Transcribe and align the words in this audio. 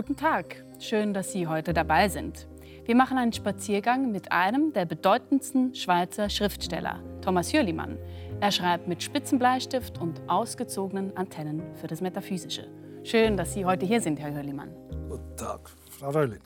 Guten 0.00 0.16
Tag. 0.16 0.64
Schön, 0.78 1.12
dass 1.12 1.30
Sie 1.30 1.46
heute 1.46 1.74
dabei 1.74 2.08
sind. 2.08 2.48
Wir 2.86 2.94
machen 2.94 3.18
einen 3.18 3.34
Spaziergang 3.34 4.10
mit 4.10 4.32
einem 4.32 4.72
der 4.72 4.86
bedeutendsten 4.86 5.74
Schweizer 5.74 6.30
Schriftsteller, 6.30 7.04
Thomas 7.20 7.52
Hürlimann. 7.52 7.98
Er 8.40 8.50
schreibt 8.50 8.88
mit 8.88 9.02
Spitzenbleistift 9.02 9.98
und 9.98 10.22
ausgezogenen 10.26 11.14
Antennen 11.18 11.74
für 11.74 11.86
das 11.86 12.00
Metaphysische. 12.00 12.66
Schön, 13.04 13.36
dass 13.36 13.52
Sie 13.52 13.66
heute 13.66 13.84
hier 13.84 14.00
sind, 14.00 14.18
Herr 14.18 14.34
Hürlimann. 14.34 14.74
Guten 15.10 15.36
Tag, 15.36 15.68
Frau 15.90 16.08
Röllin. 16.08 16.40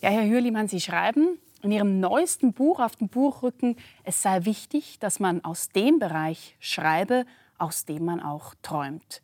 Ja, 0.00 0.10
Herr 0.10 0.28
Hürlimann, 0.28 0.68
Sie 0.68 0.80
schreiben 0.80 1.40
in 1.62 1.72
Ihrem 1.72 1.98
neuesten 1.98 2.52
Buch 2.52 2.78
auf 2.78 2.94
dem 2.94 3.08
Buchrücken, 3.08 3.74
es 4.04 4.22
sei 4.22 4.44
wichtig, 4.44 5.00
dass 5.00 5.18
man 5.18 5.42
aus 5.42 5.70
dem 5.70 5.98
Bereich 5.98 6.56
schreibe, 6.60 7.24
aus 7.58 7.86
dem 7.86 8.04
man 8.04 8.20
auch 8.20 8.54
träumt. 8.62 9.20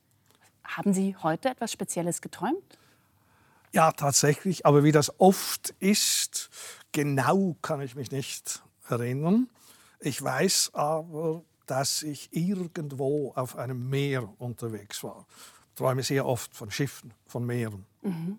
Haben 0.65 0.93
Sie 0.93 1.15
heute 1.23 1.51
etwas 1.51 1.71
Spezielles 1.71 2.21
geträumt? 2.21 2.79
Ja, 3.74 3.91
tatsächlich. 3.91 4.64
Aber 4.66 4.84
wie 4.84 4.92
das 4.92 5.19
oft 5.19 5.70
ist, 5.80 6.48
genau 6.92 7.56
kann 7.60 7.80
ich 7.80 7.97
mich 7.97 8.12
nicht 8.12 8.62
erinnern. 8.88 9.48
Ich 9.98 10.23
weiß 10.23 10.70
aber, 10.74 11.42
dass 11.66 12.05
ich 12.05 12.28
irgendwo 12.33 13.33
auf 13.34 13.56
einem 13.56 13.91
Meer 13.91 14.33
unterwegs 14.38 15.02
war. 15.02 15.27
Ich 15.70 15.74
träume 15.74 16.05
sehr 16.05 16.24
oft 16.24 16.55
von 16.55 16.70
Schiffen, 16.70 17.12
von 17.27 17.45
Meeren. 17.45 17.84
Mhm. 18.02 18.38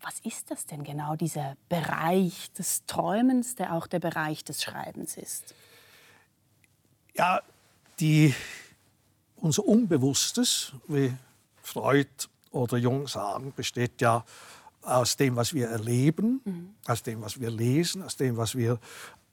Was 0.00 0.20
ist 0.20 0.52
das 0.52 0.66
denn 0.66 0.84
genau, 0.84 1.16
dieser 1.16 1.56
Bereich 1.68 2.52
des 2.52 2.86
Träumens, 2.86 3.56
der 3.56 3.74
auch 3.74 3.88
der 3.88 3.98
Bereich 3.98 4.44
des 4.44 4.62
Schreibens 4.62 5.16
ist? 5.16 5.52
Ja, 7.14 7.42
die, 7.98 8.32
unser 9.34 9.64
Unbewusstes, 9.64 10.74
wie 10.86 11.12
Freud 11.60 12.28
oder 12.54 12.76
Jung 12.76 13.06
sagen, 13.06 13.52
besteht 13.54 14.00
ja 14.00 14.24
aus 14.82 15.16
dem, 15.16 15.36
was 15.36 15.54
wir 15.54 15.68
erleben, 15.68 16.40
mhm. 16.44 16.74
aus 16.86 17.02
dem, 17.02 17.22
was 17.22 17.40
wir 17.40 17.50
lesen, 17.50 18.02
aus 18.02 18.16
dem, 18.16 18.36
was 18.36 18.54
wir 18.54 18.78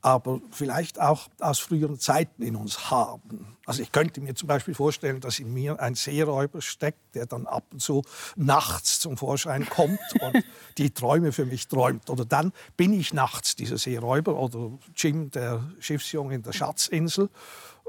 aber 0.04 0.42
vielleicht 0.50 1.00
auch 1.00 1.28
aus 1.40 1.60
früheren 1.60 2.00
Zeiten 2.00 2.42
in 2.42 2.56
uns 2.56 2.90
haben. 2.90 3.58
Also 3.68 3.84
ich 3.84 3.92
könnte 3.92 4.20
mir 4.20 4.34
zum 4.34 4.48
Beispiel 4.48 4.74
vorstellen, 4.74 5.20
dass 5.20 5.38
in 5.38 5.54
mir 5.54 5.80
ein 5.80 5.94
Seeräuber 5.94 6.62
steckt, 6.62 7.14
der 7.14 7.28
dann 7.28 7.46
ab 7.46 7.66
und 7.72 7.82
zu 7.82 8.02
nachts 8.36 9.00
zum 9.00 9.16
Vorschein 9.16 9.70
kommt 9.70 10.00
und 10.22 10.44
die 10.80 10.90
Träume 10.90 11.32
für 11.32 11.46
mich 11.46 11.68
träumt. 11.68 12.10
Oder 12.10 12.26
dann 12.26 12.52
bin 12.78 12.94
ich 12.94 13.14
nachts 13.14 13.56
dieser 13.56 13.78
Seeräuber 13.78 14.36
oder 14.38 14.72
Jim, 14.96 15.30
der 15.30 15.64
Schiffsjunge 15.80 16.34
in 16.34 16.42
der 16.42 16.54
Schatzinsel. 16.54 17.30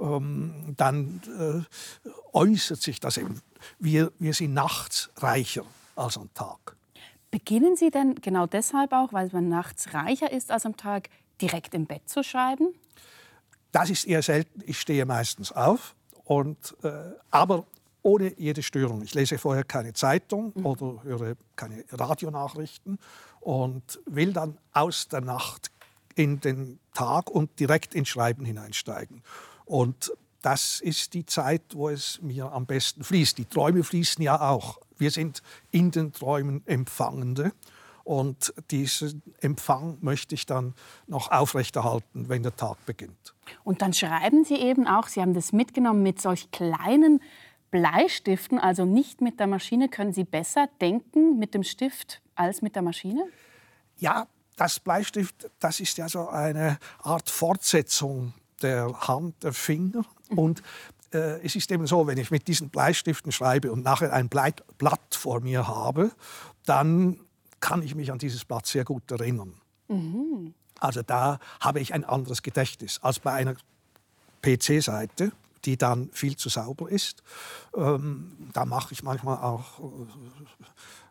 Ähm, 0.03 0.75
dann 0.77 1.21
äh, 1.39 2.09
äußert 2.33 2.83
sich 2.83 2.99
das 2.99 3.17
eben. 3.17 3.41
Wir, 3.79 4.13
wir 4.19 4.35
sind 4.35 4.53
nachts 4.53 5.11
reicher 5.17 5.65
als 5.95 6.19
am 6.19 6.33
Tag. 6.35 6.77
Beginnen 7.31 7.77
Sie 7.77 7.91
denn 7.91 8.17
genau 8.17 8.47
deshalb 8.47 8.93
auch, 8.93 9.13
weil 9.13 9.31
man 9.33 9.49
nachts 9.49 9.95
reicher 9.95 10.31
ist 10.31 10.51
als 10.51 10.67
am 10.67 10.77
Tag, 10.77 11.09
direkt 11.41 11.73
im 11.75 11.87
Bett 11.87 12.09
zu 12.09 12.23
schreiben? 12.23 12.75
Das 13.71 13.89
ist 13.89 14.05
eher 14.05 14.23
selten. 14.23 14.63
Ich 14.67 14.79
stehe 14.79 15.07
meistens 15.07 15.51
auf, 15.51 15.95
und, 16.25 16.77
äh, 16.83 16.91
aber 17.31 17.65
ohne 18.03 18.33
jede 18.39 18.63
Störung. 18.63 19.03
Ich 19.03 19.15
lese 19.15 19.39
vorher 19.39 19.65
keine 19.65 19.93
Zeitung 19.93 20.53
mhm. 20.55 20.67
oder 20.67 21.03
höre 21.05 21.37
keine 21.57 21.85
Radionachrichten 21.91 22.99
und 23.41 24.01
will 24.07 24.33
dann 24.33 24.59
aus 24.73 25.09
der 25.09 25.21
Nacht 25.21 25.71
in 26.15 26.41
den 26.41 26.79
Tag 26.95 27.31
und 27.31 27.59
direkt 27.61 27.95
ins 27.95 28.09
Schreiben 28.09 28.45
hineinsteigen. 28.45 29.23
Und 29.65 30.13
das 30.43 30.81
ist 30.81 31.15
die 31.15 31.25
Zeit, 31.25 31.63
wo 31.75 31.89
es 31.89 32.21
mir 32.21 32.53
am 32.53 32.67
besten 32.67 33.05
fließt. 33.05 33.39
Die 33.39 33.45
Träume 33.45 33.85
fließen 33.85 34.23
ja 34.23 34.41
auch. 34.41 34.79
Wir 34.99 35.11
sind 35.11 35.43
in 35.71 35.91
den 35.91 36.13
Träumen 36.13 36.67
Empfangende. 36.67 37.53
Und 38.05 38.53
diesen 38.73 39.23
Empfang 39.41 39.99
möchte 40.01 40.35
ich 40.35 40.45
dann 40.45 40.75
noch 41.07 41.31
aufrechterhalten, 41.31 42.29
wenn 42.29 42.43
der 42.43 42.57
Tag 42.57 42.85
beginnt. 42.85 43.35
Und 43.63 43.81
dann 43.81 43.93
schreiben 43.93 44.45
Sie 44.45 44.57
eben 44.57 44.89
auch, 44.89 45.07
Sie 45.07 45.21
haben 45.21 45.35
das 45.35 45.53
mitgenommen 45.53 46.03
mit 46.03 46.21
solch 46.21 46.51
kleinen 46.51 47.23
Bleistiften, 47.71 48.59
also 48.59 48.85
nicht 48.85 49.21
mit 49.21 49.39
der 49.39 49.47
Maschine. 49.47 49.89
Können 49.89 50.13
Sie 50.13 50.25
besser 50.25 50.69
denken 50.81 51.39
mit 51.39 51.55
dem 51.55 51.63
Stift 51.63 52.21
als 52.35 52.61
mit 52.61 52.75
der 52.75 52.83
Maschine? 52.83 53.25
Ja, 53.99 54.27
das 54.57 54.81
Bleistift, 54.81 55.49
das 55.61 55.79
ist 55.79 55.97
ja 55.97 56.09
so 56.09 56.29
eine 56.29 56.79
Art 57.03 57.31
Fortsetzung 57.31 58.35
der 58.63 59.09
Hand, 59.09 59.43
der 59.43 59.53
Finger. 59.53 60.05
Und 60.31 60.63
äh, 61.13 61.41
es 61.45 61.57
ist 61.57 61.71
eben 61.71 61.87
so, 61.87 62.07
wenn 62.07 62.19
ich 62.19 62.31
mit 62.31 62.49
diesen 62.49 62.71
Bleistiften 62.71 63.33
schreibe 63.33 63.73
und 63.73 63.85
nachher 63.85 64.13
ein 64.13 64.29
Blatt 64.29 64.61
vor 65.11 65.41
mir 65.41 65.69
habe, 65.69 66.11
dann 66.65 67.19
kann 67.61 67.83
ich 67.83 67.95
mich 67.95 68.11
an 68.11 68.19
dieses 68.19 68.45
Blatt 68.45 68.67
sehr 68.67 68.85
gut 68.85 69.11
erinnern. 69.11 69.55
Mhm. 69.89 70.55
Also 70.81 71.03
da 71.03 71.39
habe 71.61 71.81
ich 71.81 71.95
ein 71.95 72.05
anderes 72.05 72.43
Gedächtnis 72.43 72.99
als 73.03 73.21
bei 73.21 73.33
einer 73.33 73.55
PC-Seite, 74.43 75.33
die 75.65 75.77
dann 75.77 76.11
viel 76.13 76.37
zu 76.37 76.49
sauber 76.49 76.91
ist. 76.91 77.23
Ähm, 77.77 78.37
da 78.53 78.65
mache 78.65 78.93
ich 78.93 79.03
manchmal 79.03 79.39
auch, 79.39 79.79
äh, 79.81 80.07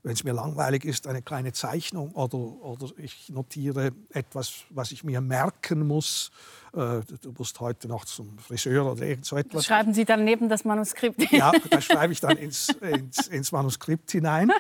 wenn 0.04 0.14
es 0.14 0.24
mir 0.24 0.34
langweilig 0.34 0.86
ist, 0.86 1.08
eine 1.08 1.22
kleine 1.22 1.54
Zeichnung 1.54 2.12
oder, 2.12 2.38
oder 2.38 2.88
ich 2.98 3.30
notiere 3.30 3.92
etwas, 4.10 4.64
was 4.70 4.92
ich 4.92 5.04
mir 5.04 5.22
merken 5.22 5.88
muss. 5.88 6.32
Äh, 6.74 7.02
du 7.22 7.34
musst 7.38 7.60
heute 7.60 7.88
noch 7.88 8.06
zum 8.06 8.38
Friseur 8.40 8.92
oder 8.92 9.04
irgend 9.04 9.26
so 9.26 9.38
etwas. 9.38 9.66
Schreiben 9.66 9.94
Sie 9.94 10.06
dann 10.06 10.24
neben 10.24 10.50
das 10.50 10.66
Manuskript? 10.66 11.32
Ja, 11.32 11.52
das 11.70 11.86
schreibe 11.86 12.14
ich 12.14 12.20
dann 12.20 12.38
ins, 12.38 12.70
ins, 12.82 13.28
ins 13.28 13.52
Manuskript 13.52 14.12
hinein. 14.12 14.52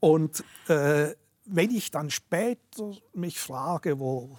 Und 0.00 0.42
äh, 0.68 1.14
wenn 1.44 1.70
ich 1.70 1.90
dann 1.90 2.10
später 2.10 2.92
mich 3.14 3.38
frage, 3.38 3.98
wo, 3.98 4.38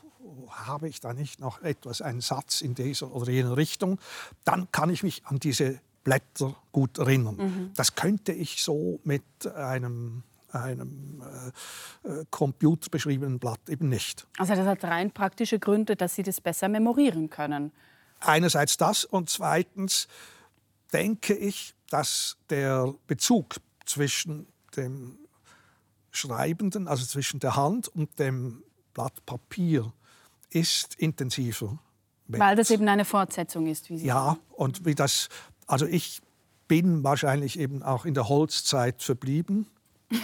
habe 0.49 0.87
ich 0.89 0.99
da 0.99 1.13
nicht 1.13 1.39
noch 1.39 1.61
etwas, 1.61 2.01
einen 2.01 2.21
Satz 2.21 2.61
in 2.61 2.75
dieser 2.75 3.13
oder 3.13 3.31
jener 3.31 3.57
Richtung, 3.57 3.99
dann 4.43 4.71
kann 4.71 4.89
ich 4.89 5.03
mich 5.03 5.25
an 5.25 5.39
diese 5.39 5.79
Blätter 6.03 6.55
gut 6.71 6.97
erinnern. 6.97 7.35
Mhm. 7.37 7.71
Das 7.75 7.95
könnte 7.95 8.31
ich 8.31 8.63
so 8.63 8.99
mit 9.03 9.23
einem 9.55 10.23
einem 10.51 11.21
äh, 12.03 12.09
äh, 12.09 12.25
computerbeschriebenen 12.31 13.37
Blatt 13.37 13.59
eben 13.69 13.89
nicht. 13.89 14.25
Also 14.39 14.55
das 14.55 14.65
hat 14.65 14.83
rein 14.83 15.11
praktische 15.11 15.59
Gründe, 15.59 15.95
dass 15.95 16.15
Sie 16.15 16.23
das 16.23 16.41
besser 16.41 16.69
memorieren 16.69 17.29
können. 17.29 17.71
Einerseits 18.19 18.77
das 18.77 19.05
und 19.05 19.29
zweitens 19.29 20.07
denke 20.91 21.35
ich, 21.35 21.75
dass 21.89 22.37
der 22.49 22.93
Bezug 23.07 23.57
zwischen 23.85 24.47
dem 24.75 25.17
Schreibenden, 26.11 26.87
also 26.87 27.05
zwischen 27.05 27.39
der 27.39 27.55
Hand 27.55 27.87
und 27.87 28.17
dem 28.19 28.63
Blatt 28.93 29.25
Papier, 29.25 29.93
ist 30.49 30.95
intensiver. 30.95 31.79
Weil 32.27 32.55
das 32.55 32.69
eben 32.69 32.87
eine 32.87 33.05
Fortsetzung 33.05 33.65
ist, 33.67 33.89
wie 33.89 33.97
Sie 33.97 34.05
Ja, 34.05 34.25
sagen. 34.25 34.39
und 34.51 34.85
wie 34.85 34.93
das, 34.93 35.29
also 35.65 35.85
ich 35.85 36.21
bin 36.67 37.03
wahrscheinlich 37.03 37.57
eben 37.59 37.81
auch 37.81 38.05
in 38.05 38.13
der 38.13 38.29
Holzzeit 38.29 39.01
verblieben. 39.01 39.67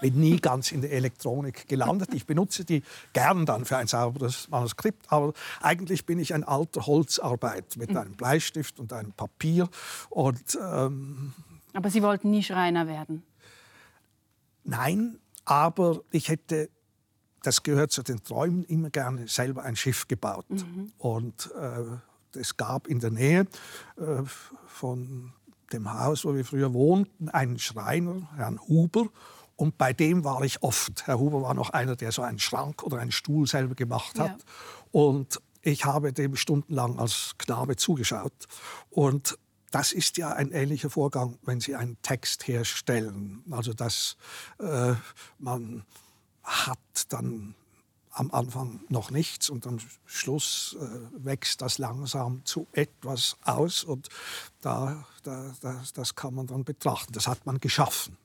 bin 0.00 0.20
nie 0.20 0.36
ganz 0.36 0.70
in 0.70 0.82
der 0.82 0.92
Elektronik 0.92 1.66
gelandet. 1.66 2.12
Ich 2.12 2.26
benutze 2.26 2.66
die 2.66 2.82
gern 3.14 3.46
dann 3.46 3.64
für 3.64 3.78
ein 3.78 3.86
sauberes 3.86 4.48
Manuskript, 4.50 5.10
aber 5.10 5.32
eigentlich 5.62 6.04
bin 6.04 6.18
ich 6.18 6.34
ein 6.34 6.44
alter 6.44 6.86
Holzarbeit 6.86 7.78
mit 7.78 7.90
mhm. 7.90 7.96
einem 7.96 8.12
Bleistift 8.12 8.78
und 8.78 8.92
einem 8.92 9.12
Papier. 9.12 9.66
Und, 10.10 10.58
ähm, 10.60 11.32
aber 11.72 11.88
Sie 11.88 12.02
wollten 12.02 12.30
nie 12.30 12.42
Schreiner 12.42 12.86
werden? 12.86 13.22
Nein, 14.64 15.18
aber 15.46 16.00
ich 16.10 16.28
hätte, 16.28 16.68
das 17.44 17.62
gehört 17.62 17.92
zu 17.92 18.02
den 18.02 18.22
Träumen, 18.22 18.64
immer 18.64 18.90
gerne 18.90 19.28
selber 19.28 19.62
ein 19.62 19.76
Schiff 19.76 20.08
gebaut. 20.08 20.46
Mhm. 20.48 20.92
Und 20.98 21.50
äh, 21.52 22.38
es 22.38 22.56
gab 22.56 22.86
in 22.86 23.00
der 23.00 23.10
Nähe 23.10 23.46
äh, 23.96 24.22
von 24.66 25.32
dem 25.72 25.92
Haus, 25.92 26.24
wo 26.24 26.34
wir 26.34 26.44
früher 26.44 26.72
wohnten, 26.72 27.28
einen 27.28 27.58
Schreiner, 27.58 28.28
Herrn 28.36 28.60
Huber. 28.66 29.08
Und 29.56 29.78
bei 29.78 29.92
dem 29.92 30.24
war 30.24 30.42
ich 30.42 30.62
oft. 30.62 31.06
Herr 31.06 31.18
Huber 31.18 31.42
war 31.42 31.54
noch 31.54 31.70
einer, 31.70 31.96
der 31.96 32.12
so 32.12 32.22
einen 32.22 32.38
Schrank 32.38 32.82
oder 32.82 32.98
einen 32.98 33.12
Stuhl 33.12 33.46
selber 33.46 33.74
gemacht 33.74 34.18
hat. 34.18 34.38
Ja. 34.38 34.46
Und 34.90 35.40
ich 35.62 35.84
habe 35.84 36.12
dem 36.12 36.36
stundenlang 36.36 36.98
als 36.98 37.34
Knabe 37.38 37.76
zugeschaut. 37.76 38.32
Und 38.90 39.38
das 39.70 39.92
ist 39.92 40.16
ja 40.16 40.30
ein 40.32 40.50
ähnlicher 40.50 40.88
Vorgang, 40.88 41.38
wenn 41.42 41.60
Sie 41.60 41.74
einen 41.74 42.00
Text 42.02 42.48
herstellen. 42.48 43.44
Also 43.50 43.74
dass 43.74 44.16
äh, 44.58 44.94
man 45.38 45.84
hat 46.44 46.78
dann 47.08 47.54
am 48.14 48.30
Anfang 48.30 48.80
noch 48.88 49.10
nichts 49.10 49.50
und 49.50 49.66
am 49.66 49.78
Schluss 50.06 50.76
äh, 50.80 51.24
wächst 51.24 51.62
das 51.62 51.78
langsam 51.78 52.44
zu 52.44 52.66
etwas 52.72 53.36
aus 53.44 53.82
und 53.82 54.08
da, 54.60 55.04
da, 55.24 55.52
das, 55.60 55.92
das 55.92 56.14
kann 56.14 56.34
man 56.34 56.46
dann 56.46 56.64
betrachten. 56.64 57.12
Das 57.12 57.26
hat 57.26 57.44
man 57.44 57.58
geschaffen. 57.58 58.16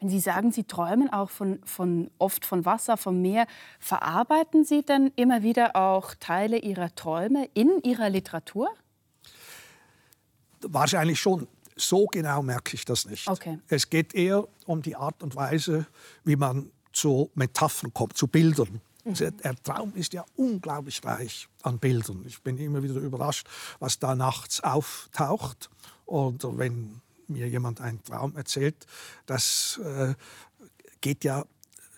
Wenn 0.00 0.10
Sie 0.10 0.20
sagen, 0.20 0.52
Sie 0.52 0.64
träumen 0.64 1.10
auch 1.12 1.30
von, 1.30 1.60
von, 1.64 2.10
oft 2.18 2.44
von 2.44 2.64
Wasser, 2.66 2.96
vom 2.96 3.22
Meer, 3.22 3.46
verarbeiten 3.78 4.64
Sie 4.64 4.82
dann 4.82 5.12
immer 5.16 5.42
wieder 5.42 5.76
auch 5.76 6.14
Teile 6.14 6.58
Ihrer 6.58 6.94
Träume 6.94 7.48
in 7.54 7.80
Ihrer 7.82 8.10
Literatur? 8.10 8.68
Wahrscheinlich 10.60 11.20
schon. 11.20 11.48
So 11.76 12.06
genau 12.06 12.42
merke 12.42 12.74
ich 12.74 12.84
das 12.84 13.06
nicht. 13.06 13.28
Okay. 13.28 13.58
Es 13.68 13.88
geht 13.88 14.14
eher 14.14 14.46
um 14.66 14.82
die 14.82 14.94
Art 14.94 15.22
und 15.22 15.36
Weise, 15.36 15.86
wie 16.24 16.36
man 16.36 16.70
zu 16.92 17.30
Metaphern 17.34 17.92
kommt, 17.92 18.16
zu 18.16 18.26
Bildern. 18.26 18.80
Mhm. 19.04 19.14
Der 19.14 19.62
Traum 19.62 19.94
ist 19.94 20.12
ja 20.12 20.24
unglaublich 20.36 21.04
reich 21.04 21.48
an 21.62 21.78
Bildern. 21.78 22.24
Ich 22.26 22.40
bin 22.42 22.58
immer 22.58 22.82
wieder 22.82 23.00
überrascht, 23.00 23.48
was 23.80 23.98
da 23.98 24.14
nachts 24.14 24.60
auftaucht. 24.60 25.70
Oder 26.06 26.56
wenn 26.58 27.00
mir 27.26 27.48
jemand 27.48 27.80
einen 27.80 28.02
Traum 28.04 28.36
erzählt, 28.36 28.86
das 29.26 29.80
äh, 29.82 30.14
geht 31.00 31.24
ja 31.24 31.44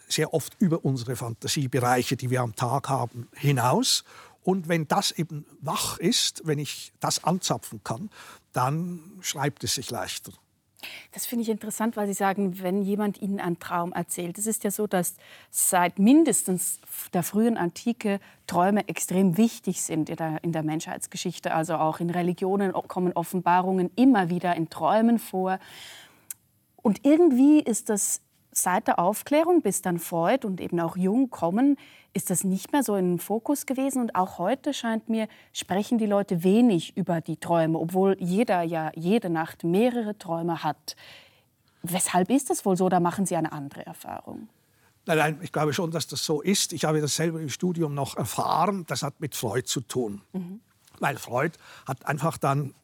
sehr 0.09 0.33
oft 0.33 0.57
über 0.61 0.85
unsere 0.85 1.17
Fantasiebereiche, 1.17 2.17
die 2.17 2.31
wir 2.31 2.41
am 2.41 2.55
Tag 2.55 2.89
haben, 2.89 3.29
hinaus. 3.35 4.05
Und 4.43 4.69
wenn 4.69 4.87
das 4.87 5.11
eben 5.11 5.47
wach 5.61 5.99
ist, 5.99 6.43
wenn 6.45 6.59
ich 6.59 6.93
das 7.01 7.25
anzapfen 7.25 7.83
kann, 7.83 8.11
dann 8.53 9.01
schreibt 9.21 9.65
es 9.65 9.75
sich 9.75 9.91
leichter. 9.91 10.33
Das 11.13 11.27
finde 11.27 11.43
ich 11.43 11.49
interessant, 11.49 11.97
weil 11.97 12.07
Sie 12.07 12.15
sagen, 12.15 12.63
wenn 12.63 12.83
jemand 12.83 13.21
Ihnen 13.21 13.41
einen 13.41 13.59
Traum 13.59 13.93
erzählt. 13.93 14.39
Es 14.39 14.47
ist 14.47 14.65
ja 14.65 14.71
so, 14.71 14.87
dass 14.87 15.17
seit 15.51 15.99
mindestens 15.99 16.81
der 17.13 17.23
frühen 17.23 17.57
Antike 17.57 18.21
Träume 18.47 18.89
extrem 18.89 19.37
wichtig 19.37 19.83
sind 19.83 20.11
in 20.11 20.17
der, 20.17 20.43
in 20.43 20.53
der 20.53 20.63
Menschheitsgeschichte. 20.63 21.55
Also 21.55 21.77
auch 21.77 22.01
in 22.01 22.11
Religionen 22.11 22.73
kommen 22.73 23.13
Offenbarungen 23.13 23.91
immer 23.97 24.29
wieder 24.29 24.55
in 24.57 24.71
Träumen 24.71 25.19
vor. 25.19 25.59
Und 26.77 27.05
irgendwie 27.05 27.61
ist 27.61 27.89
das 27.89 28.21
seit 28.57 28.87
der 28.87 28.99
Aufklärung, 28.99 29.63
bis 29.63 29.83
dann 29.83 29.99
Freud 29.99 30.47
und 30.47 30.61
eben 30.61 30.81
auch 30.81 30.97
Jung 30.97 31.31
kommen, 31.31 31.77
ist 32.13 32.31
das 32.31 32.45
nicht 32.45 32.73
mehr 32.73 32.83
so 32.83 32.95
in 32.97 33.19
Fokus 33.19 33.67
gewesen. 33.67 34.01
Und 34.01 34.15
auch 34.15 34.39
heute 34.39 34.73
scheint 34.73 35.09
mir, 35.09 35.29
sprechen 35.53 35.99
die 35.99 36.07
Leute 36.07 36.45
wenig 36.45 36.97
über 36.97 37.21
die 37.21 37.37
Träume, 37.37 37.79
obwohl 37.79 38.17
jeder 38.21 38.63
ja 38.63 38.91
jede 38.95 39.31
Nacht 39.31 39.65
mehrere 39.65 40.17
Träume 40.17 40.63
hat. 40.63 40.97
Weshalb 41.83 42.31
ist 42.31 42.51
das 42.51 42.65
wohl 42.65 42.77
so? 42.77 42.89
Da 42.89 43.01
machen 43.01 43.27
Sie 43.27 43.37
eine 43.37 43.53
andere 43.53 43.85
Erfahrung? 43.85 44.49
Nein, 45.07 45.19
nein, 45.19 45.39
ich 45.43 45.53
glaube 45.53 45.75
schon, 45.75 45.91
dass 45.91 46.07
das 46.07 46.25
so 46.25 46.41
ist. 46.41 46.73
Ich 46.73 46.85
habe 46.85 47.01
das 47.01 47.17
selber 47.17 47.41
im 47.41 47.51
Studium 47.51 47.95
noch 47.95 48.17
erfahren. 48.17 48.85
Das 48.87 49.03
hat 49.03 49.21
mit 49.21 49.35
Freud 49.35 49.65
zu 49.67 49.83
tun. 49.83 50.23
Mhm. 50.33 50.61
Weil 50.99 51.19
Freud 51.19 51.59
hat 51.87 52.07
einfach 52.07 52.39
dann 52.39 52.75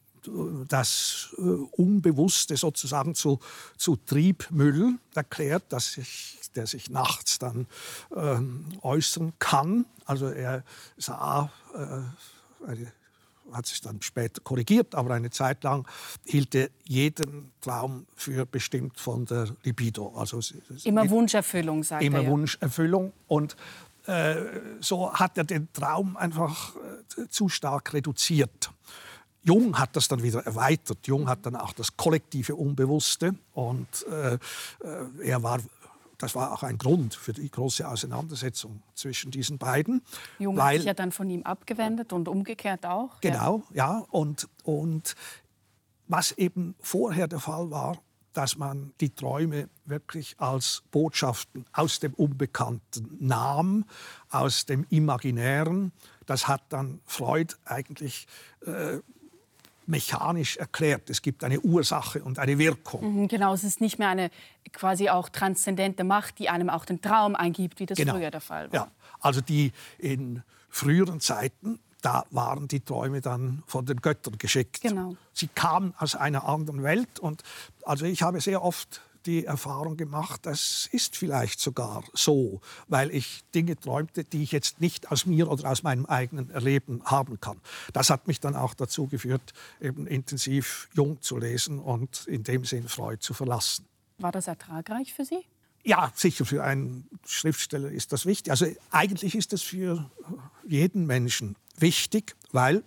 das 0.68 1.34
äh, 1.38 1.40
Unbewusste 1.40 2.56
sozusagen 2.56 3.14
zu, 3.14 3.38
zu 3.76 3.96
Triebmüll 3.96 4.98
erklärt, 5.14 5.64
dass 5.70 5.92
sich, 5.92 6.38
der 6.54 6.66
sich 6.66 6.90
nachts 6.90 7.38
dann 7.38 7.66
ähm, 8.14 8.66
äußern 8.82 9.32
kann. 9.38 9.86
Also 10.04 10.28
er 10.28 10.64
sah, 10.96 11.50
äh, 11.74 12.68
eine, 12.68 12.92
hat 13.52 13.66
sich 13.66 13.80
dann 13.80 14.00
später 14.02 14.40
korrigiert, 14.42 14.94
aber 14.94 15.14
eine 15.14 15.30
Zeit 15.30 15.64
lang 15.64 15.86
hielt 16.24 16.54
er 16.54 16.70
jeden 16.84 17.50
Traum 17.60 18.06
für 18.14 18.46
bestimmt 18.46 18.98
von 18.98 19.24
der 19.26 19.48
Libido. 19.62 20.14
Also 20.16 20.40
immer 20.84 21.08
Wunscherfüllung, 21.10 21.82
sagt 21.82 22.02
immer 22.02 22.18
er. 22.18 22.22
Immer 22.22 22.30
Wunscherfüllung 22.30 23.12
und 23.26 23.56
äh, 24.06 24.36
so 24.80 25.12
hat 25.12 25.36
er 25.36 25.44
den 25.44 25.72
Traum 25.72 26.16
einfach 26.16 26.74
äh, 27.16 27.28
zu 27.28 27.48
stark 27.48 27.92
reduziert. 27.92 28.70
Jung 29.42 29.78
hat 29.78 29.96
das 29.96 30.08
dann 30.08 30.22
wieder 30.22 30.44
erweitert. 30.44 31.06
Jung 31.06 31.28
hat 31.28 31.46
dann 31.46 31.56
auch 31.56 31.72
das 31.72 31.96
kollektive 31.96 32.54
Unbewusste 32.54 33.34
und 33.52 34.06
äh, 34.10 34.34
äh, 34.34 34.38
er 35.22 35.42
war 35.42 35.60
das 36.18 36.34
war 36.34 36.52
auch 36.52 36.62
ein 36.62 36.76
Grund 36.76 37.14
für 37.14 37.32
die 37.32 37.50
große 37.50 37.88
Auseinandersetzung 37.88 38.82
zwischen 38.94 39.30
diesen 39.30 39.56
beiden. 39.56 40.02
Jung 40.38 40.54
weil, 40.56 40.74
hat 40.74 40.76
sich 40.76 40.84
ja 40.84 40.92
dann 40.92 41.12
von 41.12 41.30
ihm 41.30 41.44
abgewendet 41.44 42.12
und 42.12 42.28
umgekehrt 42.28 42.84
auch. 42.84 43.20
Genau, 43.22 43.62
ja. 43.72 44.00
ja 44.00 44.06
und, 44.10 44.46
und 44.62 45.16
was 46.08 46.32
eben 46.32 46.74
vorher 46.80 47.26
der 47.26 47.40
Fall 47.40 47.70
war, 47.70 47.96
dass 48.32 48.56
man 48.56 48.92
die 49.00 49.10
Träume 49.10 49.68
wirklich 49.86 50.38
als 50.38 50.82
Botschaften 50.90 51.64
aus 51.72 52.00
dem 52.00 52.14
Unbekannten 52.14 53.16
nahm, 53.18 53.84
aus 54.28 54.66
dem 54.66 54.86
Imaginären. 54.90 55.92
Das 56.26 56.46
hat 56.46 56.62
dann 56.68 57.00
Freud 57.06 57.54
eigentlich 57.64 58.26
äh, 58.66 58.98
mechanisch 59.90 60.56
erklärt. 60.56 61.10
Es 61.10 61.20
gibt 61.20 61.44
eine 61.44 61.60
Ursache 61.60 62.22
und 62.22 62.38
eine 62.38 62.58
Wirkung. 62.58 63.22
Mhm, 63.22 63.28
genau, 63.28 63.52
es 63.52 63.64
ist 63.64 63.80
nicht 63.80 63.98
mehr 63.98 64.08
eine 64.08 64.30
quasi 64.72 65.10
auch 65.10 65.28
transzendente 65.28 66.04
Macht, 66.04 66.38
die 66.38 66.48
einem 66.48 66.70
auch 66.70 66.84
den 66.84 67.00
Traum 67.00 67.34
eingibt, 67.34 67.80
wie 67.80 67.86
das 67.86 67.98
genau. 67.98 68.14
früher 68.14 68.30
der 68.30 68.40
Fall 68.40 68.72
war. 68.72 68.74
Ja, 68.74 68.90
also 69.20 69.40
die 69.40 69.72
in 69.98 70.42
früheren 70.68 71.20
Zeiten 71.20 71.80
da 72.02 72.24
waren 72.30 72.66
die 72.66 72.80
Träume 72.80 73.20
dann 73.20 73.62
von 73.66 73.84
den 73.84 74.00
Göttern 74.00 74.38
geschickt. 74.38 74.80
Genau. 74.80 75.16
Sie 75.34 75.48
kamen 75.48 75.92
aus 75.98 76.14
einer 76.14 76.48
anderen 76.48 76.82
Welt 76.82 77.18
und 77.18 77.42
also 77.84 78.06
ich 78.06 78.22
habe 78.22 78.40
sehr 78.40 78.62
oft 78.62 79.02
die 79.26 79.44
Erfahrung 79.44 79.96
gemacht, 79.96 80.46
das 80.46 80.88
ist 80.92 81.16
vielleicht 81.16 81.60
sogar 81.60 82.04
so, 82.12 82.60
weil 82.88 83.10
ich 83.10 83.44
Dinge 83.54 83.78
träumte, 83.78 84.24
die 84.24 84.42
ich 84.42 84.52
jetzt 84.52 84.80
nicht 84.80 85.10
aus 85.10 85.26
mir 85.26 85.50
oder 85.50 85.70
aus 85.70 85.82
meinem 85.82 86.06
eigenen 86.06 86.50
Erleben 86.50 87.02
haben 87.04 87.40
kann. 87.40 87.60
Das 87.92 88.10
hat 88.10 88.26
mich 88.26 88.40
dann 88.40 88.56
auch 88.56 88.74
dazu 88.74 89.06
geführt, 89.06 89.52
eben 89.80 90.06
intensiv 90.06 90.88
Jung 90.94 91.20
zu 91.20 91.38
lesen 91.38 91.78
und 91.78 92.26
in 92.26 92.42
dem 92.44 92.64
Sinn 92.64 92.88
Freud 92.88 93.20
zu 93.20 93.34
verlassen. 93.34 93.86
War 94.18 94.32
das 94.32 94.46
ertragreich 94.46 95.14
für 95.14 95.24
Sie? 95.24 95.44
Ja, 95.82 96.12
sicher, 96.14 96.44
für 96.44 96.62
einen 96.62 97.08
Schriftsteller 97.26 97.90
ist 97.90 98.12
das 98.12 98.26
wichtig. 98.26 98.50
Also 98.50 98.66
eigentlich 98.90 99.34
ist 99.34 99.52
es 99.54 99.62
für 99.62 100.10
jeden 100.66 101.06
Menschen 101.06 101.56
wichtig, 101.78 102.36
weil 102.52 102.82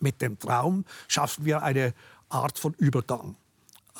mit 0.00 0.20
dem 0.20 0.38
Traum 0.38 0.84
schaffen 1.08 1.44
wir 1.44 1.62
eine 1.62 1.94
Art 2.28 2.58
von 2.58 2.74
Übergang. 2.74 3.36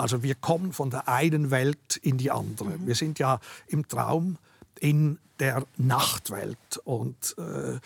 Also 0.01 0.23
wir 0.23 0.35
kommen 0.35 0.73
von 0.73 0.91
der 0.91 1.09
einen 1.09 1.51
Welt 1.51 1.97
in 1.97 2.17
die 2.17 2.31
andere. 2.31 2.71
Mhm. 2.79 2.87
Wir 2.87 2.95
sind 2.95 3.19
ja 3.19 3.39
im 3.67 3.87
Traum 3.87 4.39
in 4.79 5.19
der 5.39 5.65
Nachtwelt 5.77 6.79
und 6.85 7.37
äh, 7.39 7.75
äh, 7.75 7.81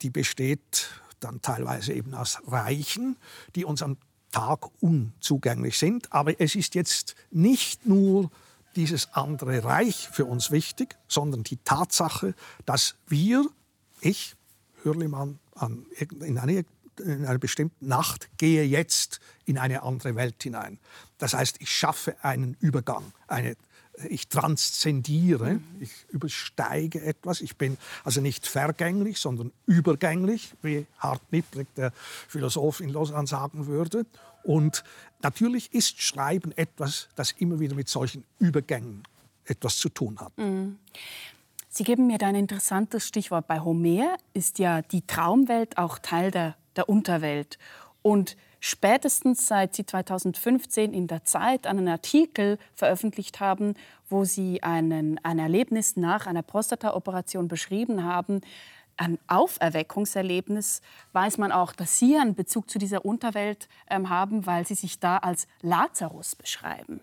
die 0.00 0.10
besteht 0.10 0.88
dann 1.20 1.42
teilweise 1.42 1.92
eben 1.92 2.14
aus 2.14 2.38
Reichen, 2.46 3.16
die 3.54 3.64
uns 3.64 3.82
am 3.82 3.96
Tag 4.30 4.68
unzugänglich 4.80 5.78
sind. 5.78 6.12
Aber 6.12 6.40
es 6.40 6.54
ist 6.54 6.74
jetzt 6.74 7.14
nicht 7.30 7.86
nur 7.86 8.30
dieses 8.76 9.12
andere 9.12 9.64
Reich 9.64 10.08
für 10.10 10.24
uns 10.24 10.50
wichtig, 10.50 10.96
sondern 11.08 11.42
die 11.42 11.58
Tatsache, 11.58 12.34
dass 12.66 12.94
wir, 13.06 13.44
ich, 14.00 14.34
Hürlimann, 14.82 15.38
an, 15.54 15.86
in 16.20 16.38
eine 16.38 16.64
in 17.00 17.26
einer 17.26 17.38
bestimmten 17.38 17.88
Nacht 17.88 18.28
gehe 18.36 18.64
jetzt 18.64 19.20
in 19.44 19.58
eine 19.58 19.82
andere 19.82 20.14
Welt 20.14 20.42
hinein. 20.42 20.78
Das 21.18 21.34
heißt, 21.34 21.56
ich 21.60 21.70
schaffe 21.70 22.16
einen 22.22 22.56
Übergang, 22.60 23.12
eine, 23.28 23.56
ich 24.08 24.28
transzendiere, 24.28 25.54
mhm. 25.54 25.64
ich 25.80 25.90
übersteige 26.10 27.02
etwas. 27.02 27.40
Ich 27.40 27.56
bin 27.56 27.76
also 28.04 28.20
nicht 28.20 28.46
vergänglich, 28.46 29.18
sondern 29.18 29.52
übergänglich, 29.66 30.54
wie 30.62 30.86
Hart 30.98 31.20
Nipprig, 31.30 31.68
der 31.76 31.92
Philosoph 32.28 32.80
in 32.80 32.88
Lausanne, 32.90 33.26
sagen 33.26 33.66
würde. 33.66 34.06
Und 34.42 34.84
natürlich 35.22 35.72
ist 35.72 36.02
Schreiben 36.02 36.52
etwas, 36.56 37.08
das 37.14 37.32
immer 37.32 37.60
wieder 37.60 37.74
mit 37.74 37.88
solchen 37.88 38.24
Übergängen 38.38 39.04
etwas 39.44 39.76
zu 39.76 39.88
tun 39.88 40.18
hat. 40.20 40.36
Mhm. 40.38 40.78
Sie 41.74 41.84
geben 41.84 42.06
mir 42.06 42.18
da 42.18 42.26
ein 42.26 42.34
interessantes 42.34 43.08
Stichwort. 43.08 43.46
Bei 43.46 43.60
Homer 43.60 44.16
ist 44.34 44.58
ja 44.58 44.82
die 44.82 45.06
Traumwelt 45.06 45.78
auch 45.78 45.98
Teil 45.98 46.30
der 46.30 46.54
der 46.76 46.88
Unterwelt. 46.88 47.58
Und 48.02 48.36
spätestens 48.60 49.46
seit 49.46 49.74
Sie 49.74 49.86
2015 49.86 50.92
in 50.92 51.06
der 51.06 51.24
Zeit 51.24 51.66
einen 51.66 51.88
Artikel 51.88 52.58
veröffentlicht 52.74 53.40
haben, 53.40 53.74
wo 54.08 54.24
Sie 54.24 54.62
einen, 54.62 55.18
ein 55.24 55.38
Erlebnis 55.38 55.96
nach 55.96 56.26
einer 56.26 56.42
Prostataoperation 56.42 57.48
beschrieben 57.48 58.04
haben, 58.04 58.40
ein 58.96 59.18
Auferweckungserlebnis, 59.26 60.82
weiß 61.12 61.38
man 61.38 61.50
auch, 61.50 61.72
dass 61.72 61.98
Sie 61.98 62.16
einen 62.16 62.34
Bezug 62.34 62.70
zu 62.70 62.78
dieser 62.78 63.04
Unterwelt 63.04 63.68
ähm, 63.88 64.10
haben, 64.10 64.46
weil 64.46 64.66
Sie 64.66 64.74
sich 64.74 65.00
da 65.00 65.18
als 65.18 65.46
Lazarus 65.62 66.36
beschreiben. 66.36 67.00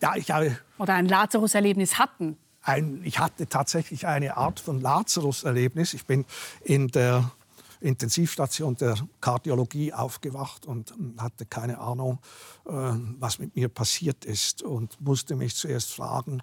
Ja, 0.00 0.14
ich 0.16 0.30
habe. 0.30 0.58
Oder 0.78 0.94
ein 0.94 1.06
Lazarus-Erlebnis 1.06 1.98
hatten. 1.98 2.36
Ein, 2.62 3.00
ich 3.04 3.18
hatte 3.18 3.46
tatsächlich 3.46 4.06
eine 4.06 4.36
Art 4.36 4.60
von 4.60 4.80
Lazarus-Erlebnis. 4.80 5.94
Ich 5.94 6.06
bin 6.06 6.24
in 6.64 6.88
der 6.88 7.30
Intensivstation 7.80 8.76
der 8.76 8.96
Kardiologie 9.20 9.92
aufgewacht 9.92 10.66
und 10.66 10.94
hatte 11.18 11.46
keine 11.46 11.78
Ahnung, 11.78 12.18
äh, 12.66 12.70
was 12.70 13.38
mit 13.38 13.56
mir 13.56 13.68
passiert 13.68 14.24
ist 14.24 14.62
und 14.62 15.00
musste 15.00 15.36
mich 15.36 15.54
zuerst 15.54 15.94
fragen, 15.94 16.42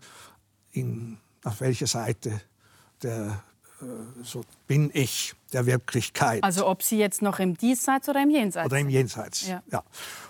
in, 0.72 1.18
auf 1.44 1.62
welcher 1.62 1.88
Seite 1.88 2.42
der 3.02 3.44
äh, 3.82 4.24
so 4.24 4.44
bin 4.68 4.92
ich 4.94 5.34
der 5.52 5.66
Wirklichkeit. 5.66 6.44
Also 6.44 6.68
ob 6.68 6.84
Sie 6.84 6.98
jetzt 6.98 7.22
noch 7.22 7.40
im 7.40 7.58
Diesseits 7.58 8.10
oder 8.10 8.24
im 8.24 8.30
Jenseits 8.30 8.66
Oder 8.66 8.80
im 8.80 8.90
Jenseits, 8.90 9.48
ja. 9.48 9.62
ja. 9.72 9.84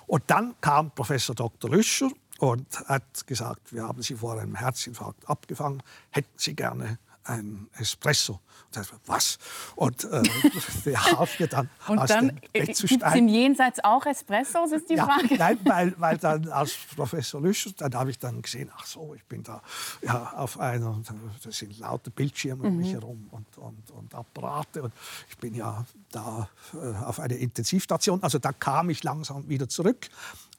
Und 0.08 0.24
dann 0.28 0.56
kam 0.62 0.92
Professor 0.92 1.36
Dr. 1.36 1.70
Lüscher 1.70 2.10
und 2.40 2.68
hat 2.88 3.26
gesagt, 3.28 3.74
wir 3.74 3.84
haben 3.84 4.02
Sie 4.02 4.16
vor 4.16 4.40
einem 4.40 4.56
Herzinfarkt 4.56 5.30
abgefangen, 5.30 5.82
hätten 6.10 6.38
Sie 6.38 6.56
gerne 6.56 6.98
ein 7.25 7.68
Espresso. 7.74 8.34
Und 8.34 8.75
das, 8.75 8.94
was? 9.06 9.38
Und 9.75 10.03
äh, 10.06 10.24
der 10.86 11.03
half 11.03 11.39
mir 11.39 11.48
dann 11.48 11.70
Und 11.88 12.00
aus 12.00 12.10
dann 12.10 12.30
dem 12.30 12.36
Bett 12.51 12.65
gibt 12.68 12.75
zu 12.75 12.86
es 12.86 13.15
im. 13.15 13.27
Jenseits 13.27 13.84
auch 13.84 14.06
Espressos, 14.06 14.72
ist 14.72 14.89
die 14.89 14.96
Ja, 14.96 15.06
Frage. 15.06 15.36
nein, 15.36 15.60
weil, 15.63 15.96
weil 15.98 16.18
dann 16.18 16.50
als 16.50 16.74
Professor 16.96 17.42
Lüscher, 17.42 17.72
dann 17.77 17.94
habe 17.96 18.10
ich 18.12 18.20
dann 18.20 18.42
gesehen, 18.42 18.72
ach 18.75 18.86
so, 18.86 19.13
ich 19.15 19.24
bin 19.25 19.44
da 19.44 19.62
ja, 20.01 20.34
auf 20.34 20.60
einer, 20.60 21.01
da 21.44 21.51
sind 21.51 21.77
lauter 21.80 22.12
Bildschirme 22.12 22.68
um 22.68 22.77
mich 22.77 22.94
herum 22.94 23.27
und, 23.32 23.58
und, 23.58 23.92
und 23.92 24.15
Apparate 24.15 24.84
und 24.84 24.94
ich 25.30 25.38
bin 25.38 25.53
ja 25.56 25.86
da 26.12 26.50
äh, 26.74 27.03
auf 27.03 27.20
einer 27.20 27.36
Intensivstation. 27.38 28.22
Also 28.24 28.39
da 28.39 28.51
kam 28.51 28.89
ich 28.89 29.03
langsam 29.03 29.48
wieder 29.50 29.68
zurück. 29.70 30.10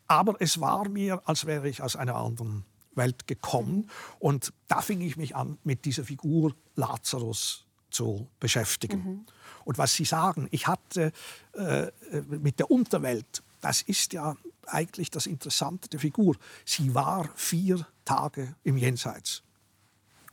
Aber 0.06 0.36
es 0.40 0.60
war 0.60 0.88
mir, 0.88 1.22
als 1.24 1.46
wäre 1.46 1.68
ich 1.68 1.82
aus 1.82 1.96
einer 1.96 2.16
anderen 2.16 2.64
Welt 2.96 3.26
gekommen. 3.26 3.90
Und 4.18 4.52
da 4.68 4.80
fing 4.80 5.00
ich 5.00 5.16
mich 5.16 5.36
an, 5.36 5.58
mit 5.64 5.84
dieser 5.84 6.04
Figur 6.04 6.54
Lazarus 6.76 7.64
zu 7.90 8.28
beschäftigen. 8.40 9.26
Und 9.64 9.78
was 9.78 9.94
Sie 9.94 10.04
sagen, 10.04 10.48
ich 10.50 10.66
hatte 10.66 11.12
äh, 11.52 11.90
mit 12.28 12.58
der 12.58 12.70
Unterwelt, 12.70 13.42
das 13.60 13.82
ist 13.82 14.12
ja 14.12 14.36
eigentlich 14.66 15.10
das 15.10 15.26
Interessante 15.26 15.88
der 15.88 16.00
Figur. 16.00 16.36
Sie 16.64 16.94
war 16.94 17.30
vier 17.34 17.86
Tage 18.04 18.54
im 18.64 18.76
Jenseits 18.76 19.42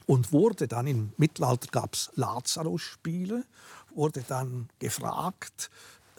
und 0.05 0.31
wurde 0.31 0.67
dann 0.67 0.87
im 0.87 1.13
Mittelalter 1.17 1.67
gab 1.71 1.93
es 1.93 2.11
Lazarus-Spiele, 2.15 3.45
wurde 3.93 4.23
dann 4.27 4.69
gefragt, 4.79 5.69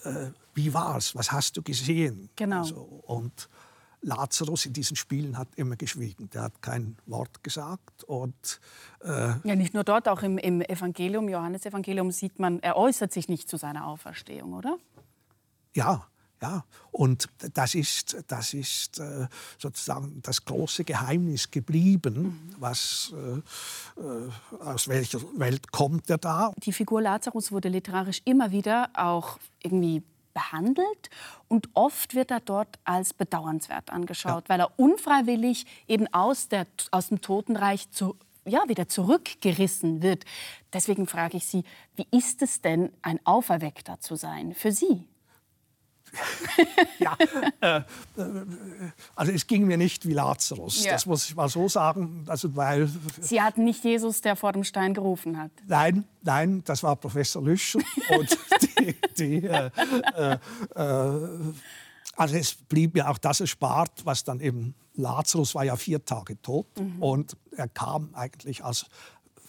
äh, 0.05 0.31
wie 0.55 0.73
war's, 0.73 1.15
was 1.15 1.33
hast 1.33 1.57
du 1.57 1.63
gesehen? 1.63 2.29
Genau. 2.37 2.61
Also, 2.61 2.77
und 3.07 3.49
Lazarus 4.03 4.67
in 4.67 4.73
diesen 4.73 4.97
Spielen 4.97 5.39
hat 5.39 5.49
immer 5.57 5.77
geschwiegen. 5.77 6.29
Der 6.31 6.43
hat 6.43 6.61
kein 6.61 6.97
Wort 7.07 7.43
gesagt 7.43 8.05
und 8.05 8.61
äh, 9.03 9.35
Ja, 9.45 9.55
nicht 9.57 9.75
nur 9.75 9.85
dort, 9.85 10.09
auch 10.09 10.23
im, 10.23 10.39
im 10.39 10.61
Evangelium, 10.61 11.29
Johannesevangelium 11.29 12.11
sieht 12.11 12.39
man, 12.39 12.61
er 12.61 12.77
äußert 12.77 13.13
sich 13.13 13.29
nicht 13.29 13.49
zu 13.49 13.57
seiner 13.57 13.87
Auferstehung, 13.87 14.55
oder? 14.55 14.77
Ja, 15.75 16.07
ja. 16.43 16.65
Und 16.91 17.29
das 17.55 17.75
ist, 17.75 18.23
das 18.27 18.53
ist 18.53 18.99
äh, 18.99 19.29
sozusagen 19.59 20.21
das 20.23 20.45
große 20.45 20.85
Geheimnis 20.85 21.51
geblieben, 21.51 22.55
was, 22.59 23.15
äh, 23.17 24.01
äh, 24.01 24.63
aus 24.63 24.89
welcher 24.89 25.21
Welt 25.39 25.71
kommt 25.73 26.11
er 26.11 26.19
da. 26.19 26.53
Die 26.59 26.73
Figur 26.73 27.01
Lazarus 27.01 27.53
wurde 27.53 27.69
literarisch 27.69 28.21
immer 28.25 28.51
wieder 28.51 28.91
auch 28.95 29.39
irgendwie 29.63 30.03
behandelt 30.33 31.11
und 31.49 31.69
oft 31.75 32.15
wird 32.15 32.31
er 32.31 32.41
dort 32.41 32.79
als 32.85 33.13
bedauernswert 33.13 33.91
angeschaut, 33.91 34.49
weil 34.49 34.61
er 34.61 34.79
unfreiwillig 34.79 35.67
eben 35.89 36.13
aus, 36.13 36.49
der, 36.49 36.67
aus 36.91 37.09
dem 37.09 37.21
Totenreich 37.21 37.91
zu, 37.91 38.17
ja, 38.45 38.63
wieder 38.69 38.89
zurückgerissen 38.89 40.03
wird. 40.03 40.25
Deswegen 40.73 41.07
frage 41.07 41.37
ich 41.37 41.47
Sie, 41.47 41.65
wie 41.97 42.07
ist 42.11 42.43
es 42.43 42.61
denn, 42.61 42.93
ein 43.03 43.21
Auferweckter 43.25 44.01
zu 44.01 44.17
sein 44.17 44.55
für 44.55 44.73
Sie? 44.73 45.05
Ja, 46.99 47.17
äh, 47.61 47.77
äh, 47.79 47.83
also 49.17 49.33
es 49.33 49.47
ging 49.47 49.67
mir 49.67 49.77
nicht 49.77 50.07
wie 50.07 50.13
Lazarus, 50.13 50.85
Ja. 50.85 50.93
das 50.93 51.07
muss 51.07 51.29
ich 51.29 51.35
mal 51.35 51.49
so 51.49 51.69
sagen. 51.69 52.25
Also 52.29 52.55
weil, 52.55 52.89
Sie 53.21 53.41
hatten 53.41 53.65
nicht 53.65 53.83
Jesus, 53.85 54.21
der 54.21 54.37
vor 54.37 54.53
dem 54.53 54.65
Stein 54.65 54.95
gerufen 54.95 55.39
hat. 55.39 55.51
nein, 55.67 56.05
nein, 56.23 56.63
das 56.65 56.83
war 56.83 56.97
Professor 56.97 57.43
Lüscher. 57.43 57.81
und 58.19 58.39
die, 58.79 58.95
die, 59.19 59.47
äh, 59.47 59.71
äh, 60.17 60.33
äh, 60.75 61.53
also 62.17 62.37
es 62.37 62.55
blieb 62.55 62.95
mir 62.95 63.09
auch 63.09 63.19
das 63.19 63.41
erspart, 63.41 64.05
was 64.05 64.23
dann 64.25 64.41
eben, 64.41 64.75
Lazarus 64.95 65.55
war 65.55 65.65
ja 65.65 65.77
vier 65.77 66.05
Tage 66.05 66.41
tot 66.43 66.67
und 67.01 67.37
er 67.57 67.69
kam 67.69 68.11
eigentlich 68.15 68.63
als 68.63 68.85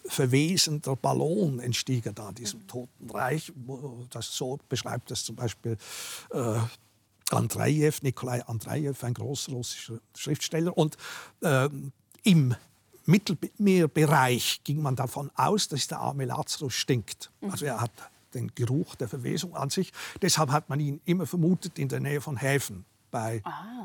verwesender 0.06 0.96
Ballon 0.96 1.60
entstieg 1.60 2.06
er 2.06 2.14
da 2.14 2.32
diesem 2.32 2.66
Totenreich. 2.68 3.52
Wo- 3.56 4.06
Das 4.10 4.36
so 4.36 4.60
beschreibt 4.70 5.10
das 5.12 5.24
zum 5.24 5.36
Beispiel 5.36 5.78
äh, 6.32 6.60
Andrejew, 7.32 7.92
Nikolai 8.02 8.42
Andrejew, 8.46 8.94
ein 9.02 9.14
großer 9.14 9.52
russischer 9.54 10.00
Schriftsteller. 10.16 10.78
Und 10.78 10.98
ähm, 11.42 11.92
im 12.24 12.56
Mittelmeerbereich 13.06 14.62
ging 14.64 14.82
man 14.82 14.96
davon 14.96 15.32
aus, 15.36 15.68
dass 15.68 15.88
der 15.88 16.00
arme 16.00 16.26
Lazarus 16.26 16.74
stinkt. 16.74 17.32
Also 17.42 17.66
er 17.66 17.82
hat 17.82 17.92
den 18.34 18.54
Geruch 18.56 18.96
der 18.96 19.08
Verwesung 19.08 19.56
an 19.56 19.70
sich. 19.70 19.92
Deshalb 20.22 20.52
hat 20.52 20.70
man 20.70 20.80
ihn 20.80 21.02
immer 21.06 21.26
vermutet 21.28 21.78
in 21.80 21.88
der 21.90 22.00
Nähe 22.00 22.22
von 22.22 22.38
Häfen 22.38 22.86
bei, 23.12 23.42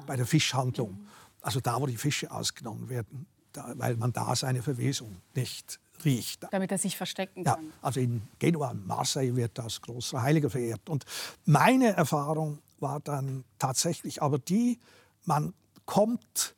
bei 0.06 0.16
der 0.16 0.26
Fischhandlung. 0.26 1.06
Also 1.40 1.60
da, 1.60 1.80
wo 1.80 1.86
die 1.86 1.96
Fische 1.96 2.30
ausgenommen 2.30 2.88
werden, 2.88 3.26
da, 3.52 3.72
weil 3.76 3.96
man 3.96 4.12
da 4.12 4.34
seine 4.34 4.62
Verwesung 4.62 5.16
nicht 5.34 5.78
riecht. 6.04 6.46
Damit 6.50 6.70
er 6.72 6.78
sich 6.78 6.96
verstecken 6.96 7.44
Ja, 7.44 7.54
kann. 7.54 7.72
also 7.82 8.00
in 8.00 8.22
Genua, 8.38 8.70
in 8.70 8.86
Marseille 8.86 9.34
wird 9.36 9.58
als 9.60 9.80
großer 9.80 10.22
Heiliger 10.22 10.50
verehrt. 10.50 10.88
Und 10.88 11.04
meine 11.44 11.88
Erfahrung 11.96 12.58
war 12.80 13.00
dann 13.00 13.44
tatsächlich 13.58 14.22
aber 14.22 14.38
die, 14.38 14.78
man 15.24 15.52
kommt 15.86 16.54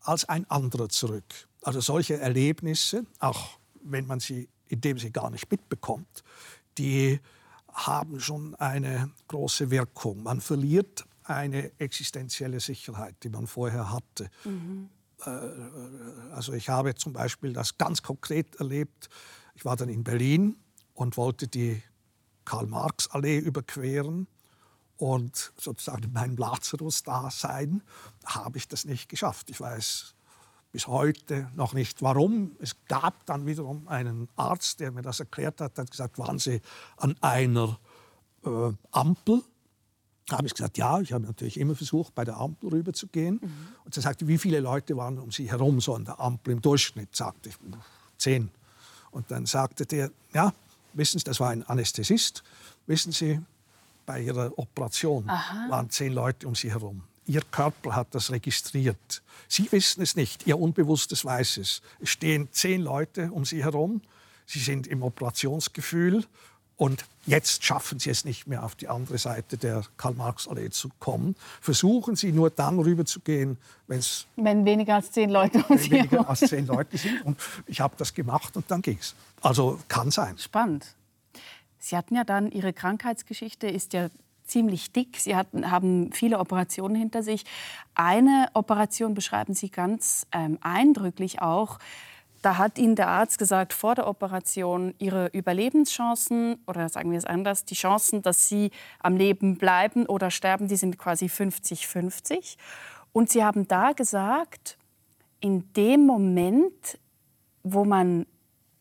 als 0.00 0.24
ein 0.28 0.48
anderer 0.50 0.88
zurück. 0.88 1.48
Also 1.62 1.80
solche 1.80 2.18
Erlebnisse, 2.18 3.04
auch 3.18 3.58
wenn 3.82 4.06
man 4.06 4.20
sie 4.20 4.48
in 4.68 4.80
dem 4.80 4.98
sie 4.98 5.10
gar 5.12 5.30
nicht 5.30 5.50
mitbekommt, 5.50 6.24
die 6.78 7.20
haben 7.72 8.18
schon 8.20 8.54
eine 8.56 9.10
große 9.28 9.70
Wirkung. 9.70 10.22
Man 10.22 10.40
verliert 10.40 11.04
eine 11.22 11.70
existenzielle 11.78 12.60
Sicherheit, 12.60 13.14
die 13.22 13.28
man 13.28 13.46
vorher 13.46 13.92
hatte. 13.92 14.30
Also 15.20 16.52
ich 16.52 16.68
habe 16.68 16.94
zum 16.94 17.12
Beispiel 17.12 17.52
das 17.52 17.78
ganz 17.78 18.02
konkret 18.02 18.56
erlebt. 18.56 19.08
Ich 19.54 19.64
war 19.64 19.76
dann 19.76 19.88
in 19.88 20.04
Berlin 20.04 20.56
und 20.92 21.16
wollte 21.16 21.48
die 21.48 21.82
Karl-Marx-Allee 22.44 23.38
überqueren. 23.38 24.26
Und 24.96 25.52
sozusagen 25.58 26.04
in 26.04 26.12
meinem 26.12 26.36
Lazarus-Dasein 26.36 27.82
habe 28.24 28.58
ich 28.58 28.68
das 28.68 28.84
nicht 28.84 29.08
geschafft. 29.08 29.50
Ich 29.50 29.60
weiß 29.60 30.14
bis 30.70 30.86
heute 30.86 31.50
noch 31.54 31.72
nicht 31.72 32.02
warum. 32.02 32.56
Es 32.58 32.84
gab 32.86 33.26
dann 33.26 33.46
wiederum 33.46 33.86
einen 33.88 34.28
Arzt, 34.36 34.80
der 34.80 34.90
mir 34.92 35.02
das 35.02 35.20
erklärt 35.20 35.60
hat. 35.60 35.78
Hat 35.78 35.90
gesagt, 35.90 36.18
waren 36.18 36.38
Sie 36.38 36.60
an 36.96 37.16
einer 37.20 37.78
äh, 38.44 38.72
Ampel? 38.90 39.42
Da 40.26 40.38
habe 40.38 40.46
ich 40.46 40.54
gesagt, 40.54 40.78
ja, 40.78 41.00
ich 41.00 41.12
habe 41.12 41.24
natürlich 41.24 41.60
immer 41.60 41.74
versucht, 41.74 42.14
bei 42.14 42.24
der 42.24 42.38
Ampel 42.38 42.70
rüberzugehen. 42.70 43.38
Und 43.84 43.96
er 43.96 44.02
sagte, 44.02 44.26
wie 44.26 44.38
viele 44.38 44.60
Leute 44.60 44.96
waren 44.96 45.18
um 45.18 45.30
Sie 45.30 45.50
herum 45.50 45.80
so 45.80 45.94
an 45.94 46.04
der 46.04 46.18
Ampel 46.18 46.52
im 46.52 46.62
Durchschnitt? 46.62 47.14
Sagte 47.14 47.50
ich, 47.50 47.56
zehn. 48.16 48.50
Und 49.10 49.30
dann 49.30 49.46
sagte 49.46 49.84
der, 49.84 50.10
ja, 50.32 50.52
wissen 50.94 51.18
Sie, 51.18 51.24
das 51.24 51.40
war 51.40 51.50
ein 51.50 51.62
Anästhesist, 51.62 52.42
wissen 52.86 53.12
Sie, 53.12 53.40
bei 54.06 54.20
Ihrer 54.22 54.58
Operation 54.58 55.26
waren 55.26 55.90
zehn 55.90 56.12
Leute 56.12 56.46
um 56.46 56.54
Sie 56.54 56.70
herum. 56.70 57.02
Ihr 57.26 57.42
Körper 57.50 57.96
hat 57.96 58.14
das 58.14 58.30
registriert. 58.30 59.22
Sie 59.48 59.70
wissen 59.72 60.02
es 60.02 60.14
nicht, 60.14 60.46
Ihr 60.46 60.58
Unbewusstes 60.58 61.24
weiß 61.24 61.58
es. 61.58 61.80
Es 62.00 62.10
stehen 62.10 62.48
zehn 62.50 62.82
Leute 62.82 63.30
um 63.30 63.44
Sie 63.44 63.62
herum, 63.62 64.02
Sie 64.46 64.58
sind 64.58 64.86
im 64.86 65.02
Operationsgefühl 65.02 66.24
und 66.76 67.04
jetzt 67.26 67.64
schaffen 67.64 67.98
Sie 67.98 68.10
es 68.10 68.24
nicht 68.24 68.46
mehr, 68.46 68.64
auf 68.64 68.74
die 68.74 68.88
andere 68.88 69.18
Seite 69.18 69.56
der 69.56 69.84
Karl-Marx-Allee 69.96 70.70
zu 70.70 70.90
kommen. 70.98 71.36
Versuchen 71.60 72.16
Sie 72.16 72.32
nur 72.32 72.50
dann 72.50 72.78
rüberzugehen, 72.78 73.58
wenn 73.86 73.98
es 73.98 74.26
Wenn 74.36 74.64
weniger 74.64 74.96
als 74.96 75.12
zehn 75.12 75.30
Leute 75.30 75.64
um 75.68 75.78
Sie 75.78 75.90
weniger 75.90 76.28
als 76.28 76.40
zehn 76.40 76.66
Leute 76.66 76.98
sind. 76.98 77.24
Und 77.24 77.38
ich 77.66 77.80
habe 77.80 77.94
das 77.96 78.12
gemacht 78.12 78.56
und 78.56 78.70
dann 78.70 78.82
ging 78.82 78.98
es. 79.00 79.14
Also 79.40 79.78
kann 79.88 80.10
sein. 80.10 80.36
Spannend. 80.38 80.94
Sie 81.78 81.96
hatten 81.96 82.16
ja 82.16 82.24
dann, 82.24 82.50
Ihre 82.50 82.72
Krankheitsgeschichte 82.72 83.68
ist 83.68 83.92
ja 83.92 84.08
ziemlich 84.46 84.92
dick. 84.92 85.18
Sie 85.18 85.36
hatten, 85.36 85.70
haben 85.70 86.12
viele 86.12 86.38
Operationen 86.38 86.96
hinter 86.96 87.22
sich. 87.22 87.44
Eine 87.94 88.48
Operation 88.54 89.14
beschreiben 89.14 89.54
Sie 89.54 89.70
ganz 89.70 90.26
ähm, 90.32 90.58
eindrücklich 90.60 91.40
auch. 91.40 91.78
Da 92.44 92.58
hat 92.58 92.76
Ihnen 92.76 92.94
der 92.94 93.08
Arzt 93.08 93.38
gesagt, 93.38 93.72
vor 93.72 93.94
der 93.94 94.06
Operation, 94.06 94.92
Ihre 94.98 95.28
Überlebenschancen, 95.28 96.62
oder 96.66 96.90
sagen 96.90 97.10
wir 97.10 97.16
es 97.16 97.24
anders, 97.24 97.64
die 97.64 97.74
Chancen, 97.74 98.20
dass 98.20 98.48
Sie 98.48 98.70
am 98.98 99.16
Leben 99.16 99.56
bleiben 99.56 100.04
oder 100.04 100.30
sterben, 100.30 100.68
die 100.68 100.76
sind 100.76 100.98
quasi 100.98 101.24
50-50. 101.24 102.58
Und 103.14 103.30
Sie 103.30 103.42
haben 103.42 103.66
da 103.66 103.92
gesagt, 103.92 104.76
in 105.40 105.72
dem 105.72 106.04
Moment, 106.04 106.98
wo 107.62 107.86
man 107.86 108.26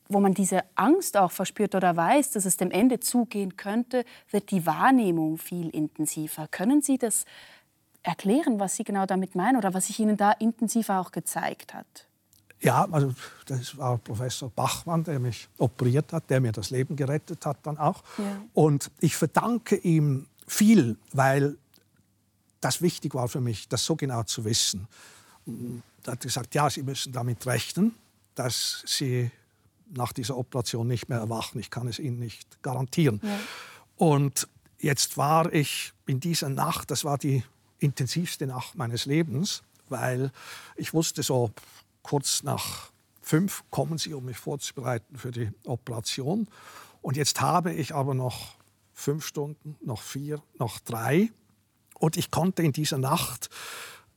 wo 0.10 0.20
man 0.20 0.34
diese 0.34 0.63
Angst 0.75 1.15
auch 1.15 1.32
verspürt 1.32 1.74
oder 1.74 1.96
weiß, 1.96 2.32
dass 2.32 2.43
es 2.43 2.58
dem 2.58 2.70
Ende 2.70 3.00
zugehen 3.00 3.55
könnte, 3.55 4.03
wird 4.29 4.51
die 4.51 4.65
Wahrnehmung 4.65 5.38
viel 5.38 5.70
intensiver. 5.70 6.48
Können 6.50 6.82
Sie 6.82 6.98
das 6.98 7.24
erklären, 8.03 8.60
was 8.60 8.75
Sie 8.75 8.84
genau 8.84 9.05
damit 9.05 9.36
meinen 9.36 9.55
oder 9.55 9.74
was 9.74 9.88
sich 9.88 10.00
Ihnen 10.01 10.17
da 10.17 10.34
intensiver 10.34 11.00
auch 11.00 11.12
gezeigt 11.12 11.74
hat? 11.74 12.08
Ja, 12.63 12.88
also 12.89 13.13
das 13.46 13.77
war 13.77 13.98
Professor 13.98 14.50
Bachmann, 14.50 15.03
der 15.03 15.20
mich 15.20 15.50
operiert 15.58 16.13
hat, 16.13 16.29
der 16.29 16.39
mir 16.39 16.53
das 16.53 16.70
Leben 16.70 16.96
gerettet 16.96 17.46
hat 17.46 17.58
dann 17.63 17.77
auch. 17.77 18.03
Ja. 18.17 18.41
Und 18.53 18.89
ich 19.01 19.17
verdanke 19.17 19.75
ihm 19.75 20.27
viel, 20.48 20.98
weil 21.12 21.58
das 22.62 22.82
wichtig 22.82 23.13
war 23.13 23.27
für 23.27 23.41
mich, 23.41 23.67
das 23.67 23.84
so 23.84 23.98
genau 23.98 24.24
zu 24.24 24.46
wissen. 24.46 24.88
Da 26.03 26.13
hat 26.13 26.24
er 26.24 26.27
gesagt, 26.27 26.55
ja, 26.55 26.70
Sie 26.70 26.84
müssen 26.84 27.12
damit 27.12 27.46
rechnen, 27.46 27.96
dass 28.36 28.84
Sie 28.86 29.29
nach 29.89 30.13
dieser 30.13 30.38
Operation 30.38 30.88
nicht 30.88 31.10
mehr 31.10 31.20
erwachen. 31.20 31.60
Ich 31.60 31.70
kann 31.70 31.88
es 31.88 32.00
Ihnen 32.00 32.20
nicht 32.20 32.63
garantieren. 32.63 33.20
Ja. 33.22 33.39
Und 33.98 34.48
jetzt 34.79 35.17
war 35.17 35.51
ich 35.53 35.91
in 36.05 36.22
dieser 36.22 36.48
Nacht, 36.48 36.91
das 36.91 37.03
war 37.03 37.17
die 37.17 37.43
intensivste 37.79 38.48
Nacht 38.48 38.75
meines 38.75 39.05
Lebens, 39.05 39.63
weil 39.89 40.32
ich 40.77 40.93
wusste 40.93 41.24
so 41.24 41.51
kurz 42.03 42.43
nach 42.43 42.91
fünf 43.22 43.63
kommen 43.72 43.98
sie, 43.98 44.13
um 44.13 44.25
mich 44.25 44.38
vorzubereiten 44.38 45.17
für 45.17 45.31
die 45.31 45.50
Operation. 45.65 46.48
Und 47.01 47.17
jetzt 47.17 47.41
habe 47.41 47.74
ich 47.74 47.95
aber 47.95 48.13
noch 48.13 48.55
fünf 48.93 49.25
Stunden, 49.25 49.75
noch 49.81 50.01
vier, 50.01 50.41
noch 50.60 50.79
drei. 50.79 51.31
Und 51.98 52.17
ich 52.17 52.31
konnte 52.31 52.63
in 52.63 52.74
dieser 52.74 52.98
Nacht 52.98 53.50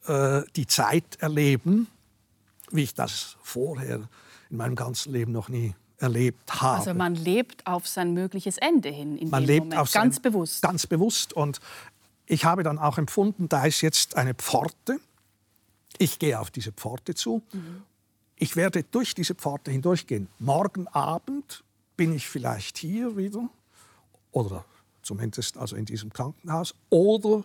äh, 0.07 0.43
die 0.57 0.67
Zeit 0.67 1.17
erleben, 1.21 1.89
wie 2.71 2.83
ich 2.83 2.95
das 2.95 3.37
vorher 3.43 4.09
in 4.51 4.57
meinem 4.57 4.75
ganzen 4.75 5.13
Leben 5.13 5.33
noch 5.33 5.49
nie 5.49 5.75
erlebt 5.99 6.61
habe. 6.61 6.79
Also 6.79 6.95
man 6.95 7.15
lebt 7.15 7.67
auf 7.67 7.89
sein 7.89 8.13
mögliches 8.13 8.59
Ende 8.59 8.91
hin 8.91 9.17
in 9.17 9.31
man 9.31 9.45
lebt 9.45 9.67
Moment, 9.67 9.81
auf 9.81 9.93
ganz 9.93 10.21
bewusst. 10.21 10.63
Ganz 10.63 10.87
bewusst 10.87 11.33
und 11.33 11.61
ich 12.27 12.45
habe 12.45 12.63
dann 12.63 12.79
auch 12.79 12.99
empfunden, 12.99 13.49
da 13.49 13.65
ist 13.65 13.81
jetzt 13.81 14.17
eine 14.17 14.35
Pforte. 14.35 14.99
Ich 15.99 16.19
gehe 16.19 16.39
auf 16.39 16.51
diese 16.51 16.73
Pforte 16.73 17.15
zu. 17.15 17.43
Mhm. 17.53 17.83
Ich 18.37 18.57
werde 18.57 18.83
durch 18.83 19.15
diese 19.15 19.35
Pforte 19.35 19.71
hindurchgehen. 19.71 20.29
Morgen 20.39 20.89
Abend 20.89 21.65
bin 21.97 22.15
ich 22.15 22.29
vielleicht 22.29 22.79
hier 22.79 23.17
wieder 23.17 23.49
oder 24.31 24.65
zumindest 25.03 25.57
also 25.57 25.77
in 25.77 25.87
diesem 25.87 26.13
Krankenhaus 26.13 26.75
oder 26.91 27.45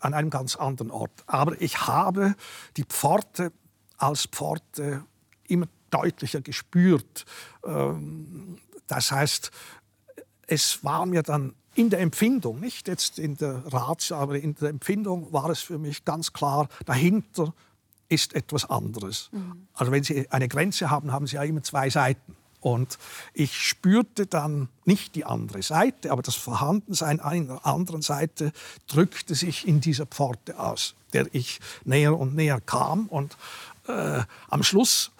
an 0.00 0.14
einem 0.14 0.30
ganz 0.30 0.56
anderen 0.56 0.90
Ort. 0.90 1.12
Aber 1.26 1.60
ich 1.60 1.86
habe 1.86 2.34
die 2.76 2.84
Pforte 2.84 3.52
als 3.96 4.26
Pforte 4.26 5.04
immer 5.46 5.66
deutlicher 5.90 6.40
gespürt. 6.40 7.24
Ähm, 7.64 8.58
das 8.86 9.12
heißt, 9.12 9.50
es 10.46 10.84
war 10.84 11.06
mir 11.06 11.22
dann 11.22 11.54
in 11.74 11.90
der 11.90 12.00
Empfindung, 12.00 12.60
nicht 12.60 12.88
jetzt 12.88 13.18
in 13.18 13.36
der 13.36 13.62
Ratio, 13.72 14.16
aber 14.16 14.38
in 14.38 14.54
der 14.54 14.68
Empfindung 14.68 15.32
war 15.32 15.48
es 15.50 15.60
für 15.60 15.78
mich 15.78 16.04
ganz 16.04 16.32
klar, 16.32 16.68
dahinter 16.84 17.54
ist 18.08 18.34
etwas 18.34 18.68
anderes. 18.68 19.30
Mhm. 19.32 19.68
Also 19.74 19.90
wenn 19.90 20.04
Sie 20.04 20.28
eine 20.30 20.48
Grenze 20.48 20.90
haben, 20.90 21.12
haben 21.12 21.26
Sie 21.26 21.36
ja 21.36 21.42
immer 21.42 21.62
zwei 21.62 21.88
Seiten. 21.88 22.36
Und 22.60 22.98
ich 23.34 23.58
spürte 23.58 24.26
dann 24.26 24.68
nicht 24.84 25.16
die 25.16 25.24
andere 25.24 25.62
Seite, 25.62 26.12
aber 26.12 26.22
das 26.22 26.36
Vorhandensein 26.36 27.18
einer 27.18 27.66
anderen 27.66 28.02
Seite 28.02 28.52
drückte 28.86 29.34
sich 29.34 29.66
in 29.66 29.80
dieser 29.80 30.06
Pforte 30.06 30.60
aus, 30.60 30.94
der 31.12 31.26
ich 31.34 31.58
näher 31.84 32.16
und 32.16 32.36
näher 32.36 32.60
kam. 32.60 33.06
Und 33.08 33.36
äh, 33.88 34.20
am 34.48 34.62
Schluss 34.62 35.10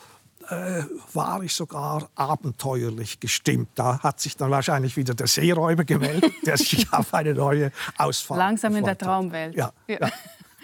äh, 0.52 0.84
war 1.14 1.42
ich 1.42 1.54
sogar 1.54 2.10
abenteuerlich 2.14 3.20
gestimmt. 3.20 3.70
Da 3.74 4.00
hat 4.00 4.20
sich 4.20 4.36
dann 4.36 4.50
wahrscheinlich 4.50 4.96
wieder 4.96 5.14
der 5.14 5.26
Seeräuber 5.26 5.84
gemeldet, 5.84 6.32
der 6.46 6.56
sich 6.56 6.92
auf 6.92 7.14
eine 7.14 7.34
neue 7.34 7.72
Ausfahrt 7.96 8.38
Langsam 8.38 8.76
in 8.76 8.84
der 8.84 8.98
Traumwelt. 8.98 9.54
Ja, 9.54 9.72
ja. 9.86 9.98
ja. 10.00 10.10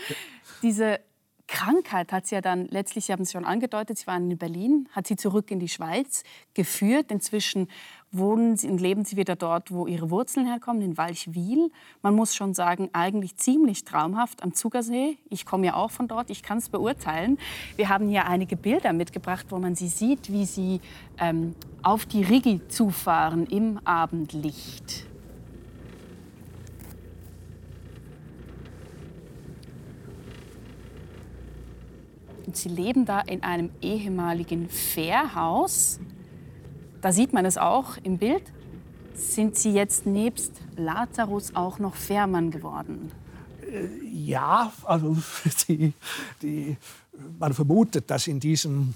Diese 0.63 1.01
Krankheit 1.47 2.13
hat 2.13 2.27
sie 2.27 2.35
ja 2.35 2.41
dann 2.43 2.67
letztlich, 2.67 3.07
Sie 3.07 3.13
haben 3.13 3.23
es 3.23 3.33
schon 3.33 3.47
angedeutet, 3.47 3.99
Sie 3.99 4.07
waren 4.07 4.31
in 4.31 4.37
Berlin, 4.37 4.89
hat 4.93 5.07
sie 5.07 5.17
zurück 5.17 5.51
in 5.51 5.59
die 5.59 5.69
Schweiz 5.69 6.23
geführt. 6.53 7.11
Inzwischen 7.11 7.69
wohnen 8.11 8.57
sie 8.57 8.69
und 8.69 8.81
leben 8.81 9.05
sie 9.05 9.17
wieder 9.17 9.37
dort, 9.37 9.71
wo 9.71 9.87
ihre 9.87 10.11
Wurzeln 10.11 10.47
herkommen, 10.47 10.83
in 10.83 10.97
Walchwil. 10.97 11.71
Man 12.03 12.15
muss 12.15 12.35
schon 12.35 12.55
sagen, 12.55 12.89
eigentlich 12.93 13.37
ziemlich 13.37 13.85
traumhaft 13.85 14.43
am 14.43 14.55
Zugersee. 14.55 15.19
Ich 15.29 15.45
komme 15.45 15.67
ja 15.67 15.75
auch 15.75 15.91
von 15.91 16.09
dort, 16.09 16.31
ich 16.31 16.43
kann 16.43 16.59
es 16.59 16.69
beurteilen. 16.69 17.39
Wir 17.77 17.89
haben 17.89 18.09
hier 18.09 18.27
einige 18.27 18.57
Bilder 18.57 18.93
mitgebracht, 18.93 19.47
wo 19.51 19.59
man 19.59 19.75
sie 19.75 19.89
sieht, 19.89 20.33
wie 20.33 20.47
sie 20.47 20.81
ähm, 21.19 21.55
auf 21.83 22.07
die 22.07 22.23
Rigi 22.23 22.61
zufahren 22.69 23.47
im 23.47 23.79
Abendlicht. 23.85 25.05
Und 32.47 32.57
sie 32.57 32.71
leben 32.71 33.05
da 33.05 33.21
in 33.21 33.43
einem 33.43 33.69
ehemaligen 33.83 34.71
Fährhaus 34.71 36.01
da 37.09 37.13
sieht 37.13 37.33
man 37.33 37.47
es 37.47 37.57
auch 37.57 37.97
im 38.03 38.19
Bild, 38.19 38.43
sind 39.15 39.57
Sie 39.57 39.73
jetzt 39.73 40.05
nebst 40.05 40.53
Lazarus 40.77 41.55
auch 41.55 41.79
noch 41.79 41.95
Fährmann 41.95 42.51
geworden? 42.51 43.11
Äh, 43.63 43.87
ja, 44.07 44.71
also 44.85 45.17
die, 45.69 45.95
die, 46.43 46.77
man 47.39 47.55
vermutet, 47.55 48.11
dass 48.11 48.27
in 48.27 48.41
diesem, 48.41 48.93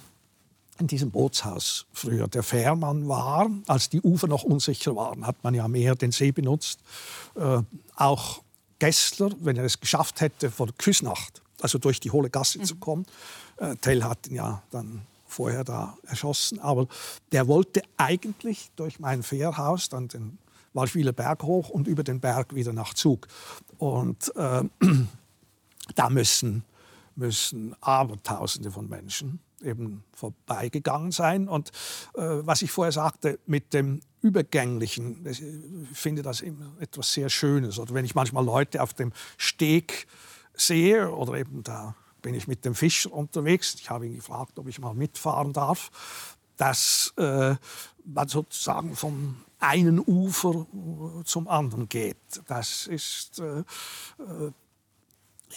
in 0.78 0.88
diesem 0.88 1.10
Bootshaus 1.10 1.86
früher 1.90 2.28
der 2.28 2.42
Fährmann 2.42 3.08
war. 3.08 3.48
Als 3.66 3.88
die 3.88 4.02
Ufer 4.02 4.26
noch 4.26 4.42
unsicher 4.42 4.94
waren, 4.94 5.26
hat 5.26 5.42
man 5.42 5.54
ja 5.54 5.66
mehr 5.66 5.94
den 5.94 6.12
See 6.12 6.32
benutzt. 6.32 6.80
Äh, 7.34 7.62
auch 7.96 8.42
Gessler, 8.78 9.30
wenn 9.40 9.56
er 9.56 9.64
es 9.64 9.80
geschafft 9.80 10.20
hätte, 10.20 10.50
vor 10.50 10.68
Küsnacht, 10.76 11.40
also 11.62 11.78
durch 11.78 11.98
die 11.98 12.10
Hohle 12.10 12.28
Gasse 12.28 12.58
mhm. 12.58 12.64
zu 12.64 12.76
kommen, 12.76 13.06
äh, 13.56 13.74
Tell 13.76 14.04
hat 14.04 14.26
ihn 14.26 14.34
ja 14.34 14.62
dann 14.70 15.00
vorher 15.32 15.64
da 15.64 15.96
erschossen. 16.06 16.60
Aber 16.60 16.86
der 17.32 17.48
wollte 17.48 17.82
eigentlich 17.96 18.70
durch 18.76 19.00
mein 19.00 19.22
Fährhaus 19.22 19.88
dann 19.88 20.08
den 20.08 20.38
Walchwiler 20.74 21.12
Berg 21.12 21.42
hoch 21.42 21.68
und 21.68 21.86
über 21.86 22.02
den 22.02 22.20
Berg 22.20 22.54
wieder 22.54 22.72
nach 22.72 22.94
Zug. 22.94 23.26
Und 23.78 24.34
äh, 24.36 24.62
da 25.94 26.10
müssen, 26.10 26.64
müssen 27.14 27.74
Abertausende 27.80 28.70
von 28.70 28.88
Menschen 28.88 29.40
eben 29.62 30.04
vorbeigegangen 30.12 31.12
sein. 31.12 31.48
Und 31.48 31.70
äh, 32.14 32.20
was 32.20 32.62
ich 32.62 32.70
vorher 32.70 32.92
sagte, 32.92 33.38
mit 33.46 33.72
dem 33.74 34.00
Übergänglichen, 34.20 35.26
ich 35.26 35.42
finde 35.92 36.22
das 36.22 36.42
etwas 36.80 37.12
sehr 37.12 37.28
Schönes. 37.28 37.78
Oder 37.78 37.94
wenn 37.94 38.04
ich 38.04 38.14
manchmal 38.14 38.44
Leute 38.44 38.82
auf 38.82 38.94
dem 38.94 39.12
Steg 39.36 40.06
sehe 40.54 41.10
oder 41.10 41.34
eben 41.34 41.62
da 41.62 41.94
bin 42.22 42.34
ich 42.34 42.46
mit 42.46 42.64
dem 42.64 42.74
Fischer 42.74 43.12
unterwegs. 43.12 43.74
Ich 43.74 43.90
habe 43.90 44.06
ihn 44.06 44.16
gefragt, 44.16 44.58
ob 44.58 44.68
ich 44.68 44.78
mal 44.78 44.94
mitfahren 44.94 45.52
darf. 45.52 45.90
Dass 46.56 47.12
äh, 47.16 47.56
man 48.04 48.28
sozusagen 48.28 48.94
vom 48.94 49.36
einen 49.58 50.00
Ufer 50.00 50.66
zum 51.24 51.48
anderen 51.48 51.88
geht. 51.88 52.16
Das 52.46 52.86
ist 52.86 53.38
äh, 53.38 53.60
äh, 53.60 54.52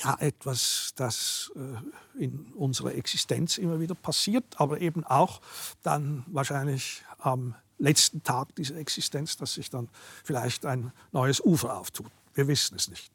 ja, 0.03 0.15
etwas, 0.19 0.93
das 0.95 1.51
äh, 1.55 2.23
in 2.23 2.53
unserer 2.53 2.93
Existenz 2.93 3.57
immer 3.57 3.79
wieder 3.79 3.95
passiert, 3.95 4.45
aber 4.57 4.81
eben 4.81 5.03
auch 5.03 5.41
dann 5.83 6.23
wahrscheinlich 6.27 7.03
am 7.17 7.55
letzten 7.77 8.23
Tag 8.23 8.55
dieser 8.55 8.75
Existenz, 8.75 9.37
dass 9.37 9.53
sich 9.53 9.69
dann 9.69 9.89
vielleicht 10.23 10.65
ein 10.65 10.91
neues 11.11 11.41
Ufer 11.43 11.77
auftut. 11.77 12.11
Wir 12.33 12.47
wissen 12.47 12.75
es 12.75 12.89
nicht 12.89 13.14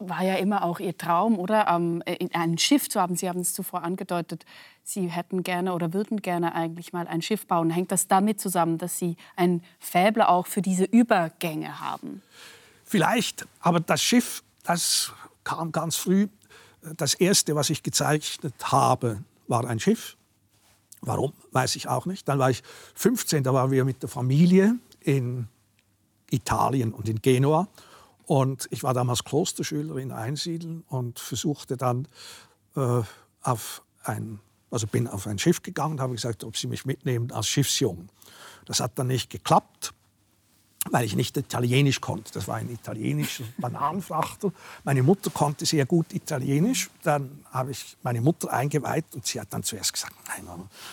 war 0.00 0.24
ja 0.24 0.34
immer 0.36 0.64
auch 0.64 0.80
Ihr 0.80 0.96
Traum, 0.96 1.38
oder? 1.38 1.68
Ähm, 1.68 2.02
ein 2.32 2.58
Schiff 2.58 2.88
zu 2.88 3.00
haben. 3.00 3.16
Sie 3.16 3.28
haben 3.28 3.40
es 3.40 3.52
zuvor 3.54 3.82
angedeutet, 3.82 4.44
Sie 4.82 5.08
hätten 5.08 5.42
gerne 5.42 5.74
oder 5.74 5.92
würden 5.92 6.20
gerne 6.20 6.54
eigentlich 6.54 6.92
mal 6.92 7.06
ein 7.06 7.22
Schiff 7.22 7.46
bauen. 7.46 7.70
Hängt 7.70 7.92
das 7.92 8.08
damit 8.08 8.40
zusammen, 8.40 8.78
dass 8.78 8.98
Sie 8.98 9.16
ein 9.36 9.62
Fäble 9.78 10.28
auch 10.28 10.46
für 10.46 10.62
diese 10.62 10.84
Übergänge 10.84 11.80
haben? 11.80 12.22
Vielleicht, 12.84 13.46
aber 13.60 13.78
das 13.78 14.02
Schiff, 14.02 14.42
das 14.64 15.12
kam 15.44 15.70
ganz 15.70 15.96
früh. 15.96 16.28
Das 16.96 17.14
erste, 17.14 17.54
was 17.54 17.70
ich 17.70 17.82
gezeichnet 17.82 18.54
habe, 18.64 19.22
war 19.46 19.64
ein 19.68 19.78
Schiff. 19.78 20.16
Warum, 21.02 21.32
weiß 21.52 21.76
ich 21.76 21.88
auch 21.88 22.06
nicht. 22.06 22.26
Dann 22.26 22.38
war 22.38 22.50
ich 22.50 22.62
15, 22.94 23.44
da 23.44 23.54
waren 23.54 23.70
wir 23.70 23.84
mit 23.84 24.02
der 24.02 24.08
Familie 24.08 24.76
in 25.00 25.46
Italien 26.30 26.92
und 26.92 27.08
in 27.08 27.20
Genua. 27.22 27.68
Und 28.30 28.68
ich 28.70 28.84
war 28.84 28.94
damals 28.94 29.24
Klosterschüler 29.24 29.96
in 29.96 30.12
Einsiedeln 30.12 30.84
und 30.86 31.18
versuchte 31.18 31.76
dann 31.76 32.06
äh, 32.76 33.02
auf 33.42 33.82
ein, 34.04 34.38
also 34.70 34.86
bin 34.86 35.08
auf 35.08 35.26
ein 35.26 35.36
Schiff 35.40 35.62
gegangen 35.62 35.94
und 35.94 36.00
habe 36.00 36.14
gesagt, 36.14 36.44
ob 36.44 36.56
sie 36.56 36.68
mich 36.68 36.84
mitnehmen 36.84 37.32
als 37.32 37.48
Schiffsjung. 37.48 38.08
Das 38.66 38.78
hat 38.78 38.96
dann 39.00 39.08
nicht 39.08 39.30
geklappt 39.30 39.94
weil 40.88 41.04
ich 41.04 41.14
nicht 41.14 41.36
Italienisch 41.36 42.00
konnte. 42.00 42.32
Das 42.32 42.48
war 42.48 42.56
ein 42.56 42.70
italienischer 42.70 43.44
Bananenfrachter. 43.58 44.50
Meine 44.82 45.02
Mutter 45.02 45.28
konnte 45.30 45.66
sehr 45.66 45.84
gut 45.84 46.14
Italienisch. 46.14 46.88
Dann 47.02 47.44
habe 47.50 47.72
ich 47.72 47.98
meine 48.02 48.22
Mutter 48.22 48.50
eingeweiht 48.50 49.04
und 49.14 49.26
sie 49.26 49.38
hat 49.40 49.52
dann 49.52 49.62
zuerst 49.62 49.92
gesagt, 49.92 50.14
nein, 50.28 50.46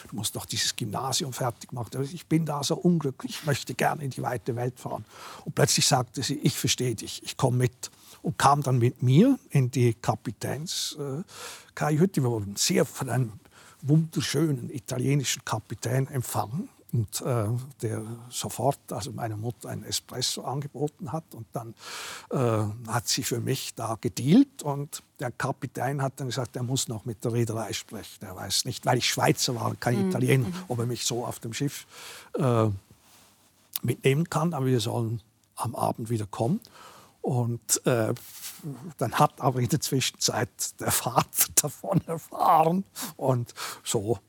du 0.09 0.15
musst 0.15 0.35
doch 0.35 0.45
dieses 0.45 0.75
Gymnasium 0.75 1.31
fertig 1.31 1.71
machen. 1.71 2.05
Ich 2.11 2.25
bin 2.25 2.45
da 2.45 2.61
so 2.63 2.75
unglücklich, 2.75 3.37
ich 3.39 3.45
möchte 3.45 3.73
gerne 3.73 4.03
in 4.03 4.09
die 4.09 4.21
weite 4.21 4.57
Welt 4.57 4.77
fahren. 4.79 5.05
Und 5.45 5.55
plötzlich 5.55 5.87
sagte 5.87 6.21
sie, 6.21 6.35
ich 6.35 6.57
verstehe 6.57 6.95
dich, 6.95 7.23
ich 7.23 7.37
komme 7.37 7.55
mit. 7.57 7.89
Und 8.23 8.35
kam 8.37 8.63
dann 8.63 8.79
mit 8.79 9.03
mir 9.03 9.39
in 9.51 9.71
die 9.71 9.93
Kapitänskajüte. 9.93 12.23
Wir 12.23 12.29
wurden 12.29 12.57
sehr 12.57 12.83
von 12.83 13.09
einem 13.09 13.31
wunderschönen 13.81 14.69
italienischen 14.69 15.45
Kapitän 15.45 16.07
empfangen. 16.07 16.67
Und 16.93 17.21
äh, 17.21 17.47
der 17.81 18.03
sofort 18.29 18.79
also 18.91 19.11
meiner 19.11 19.35
Mutter 19.35 19.69
einen 19.69 19.83
Espresso 19.83 20.43
angeboten 20.43 21.11
hat 21.11 21.25
und 21.33 21.45
dann 21.51 21.73
äh, 22.31 22.89
hat 22.89 23.07
sie 23.07 23.23
für 23.23 23.39
mich 23.39 23.75
da 23.75 23.97
gedealt 23.99 24.63
und 24.63 25.03
der 25.19 25.31
Kapitän 25.31 26.01
hat 26.01 26.13
dann 26.17 26.27
gesagt, 26.27 26.55
er 26.55 26.63
muss 26.63 26.87
noch 26.87 27.05
mit 27.05 27.23
der 27.25 27.33
Reederei 27.33 27.73
sprechen. 27.73 28.25
Er 28.25 28.35
weiß 28.35 28.65
nicht, 28.65 28.85
weil 28.85 28.99
ich 28.99 29.09
Schweizer 29.09 29.55
war, 29.55 29.75
kein 29.75 30.01
mhm. 30.01 30.09
Italiener, 30.09 30.47
mhm. 30.47 30.53
ob 30.67 30.79
er 30.79 30.85
mich 30.85 31.05
so 31.05 31.25
auf 31.25 31.39
dem 31.39 31.53
Schiff 31.53 31.85
äh, 32.35 32.67
mitnehmen 33.81 34.29
kann, 34.29 34.53
aber 34.53 34.67
wir 34.67 34.79
sollen 34.79 35.21
am 35.55 35.75
Abend 35.75 36.09
wieder 36.09 36.25
kommen. 36.25 36.61
Und 37.21 37.85
äh, 37.85 38.13
dann 38.97 39.13
hat 39.15 39.41
aber 39.41 39.59
in 39.59 39.67
der 39.67 39.81
Zwischenzeit 39.81 40.79
der 40.79 40.91
Vater 40.91 41.47
davon 41.55 42.01
erfahren. 42.07 42.85
Und 43.17 43.53
so 43.83 44.19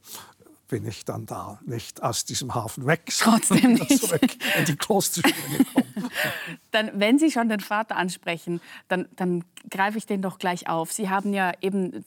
bin 0.69 0.87
ich 0.87 1.05
dann 1.05 1.27
da 1.27 1.59
nicht 1.65 2.03
aus 2.03 2.25
diesem 2.25 2.55
Hafen 2.55 2.87
weg, 2.87 3.13
Trotzdem 3.19 3.73
nicht. 3.75 4.01
zurück 4.01 4.37
in 4.59 4.65
die 4.67 4.77
Klosterschule 4.77 5.35
gekommen. 5.59 6.11
dann, 6.71 6.91
wenn 6.95 7.19
Sie 7.19 7.31
schon 7.31 7.49
den 7.49 7.61
Vater 7.61 7.97
ansprechen, 7.97 8.61
dann, 8.89 9.09
dann 9.17 9.45
greife 9.71 9.99
ich 9.99 10.07
den 10.07 10.23
doch 10.23 10.39
gleich 10.39 10.69
auf. 10.69 10.93
Sie 10.93 11.09
haben 11.09 11.33
ja 11.33 11.53
eben 11.61 12.05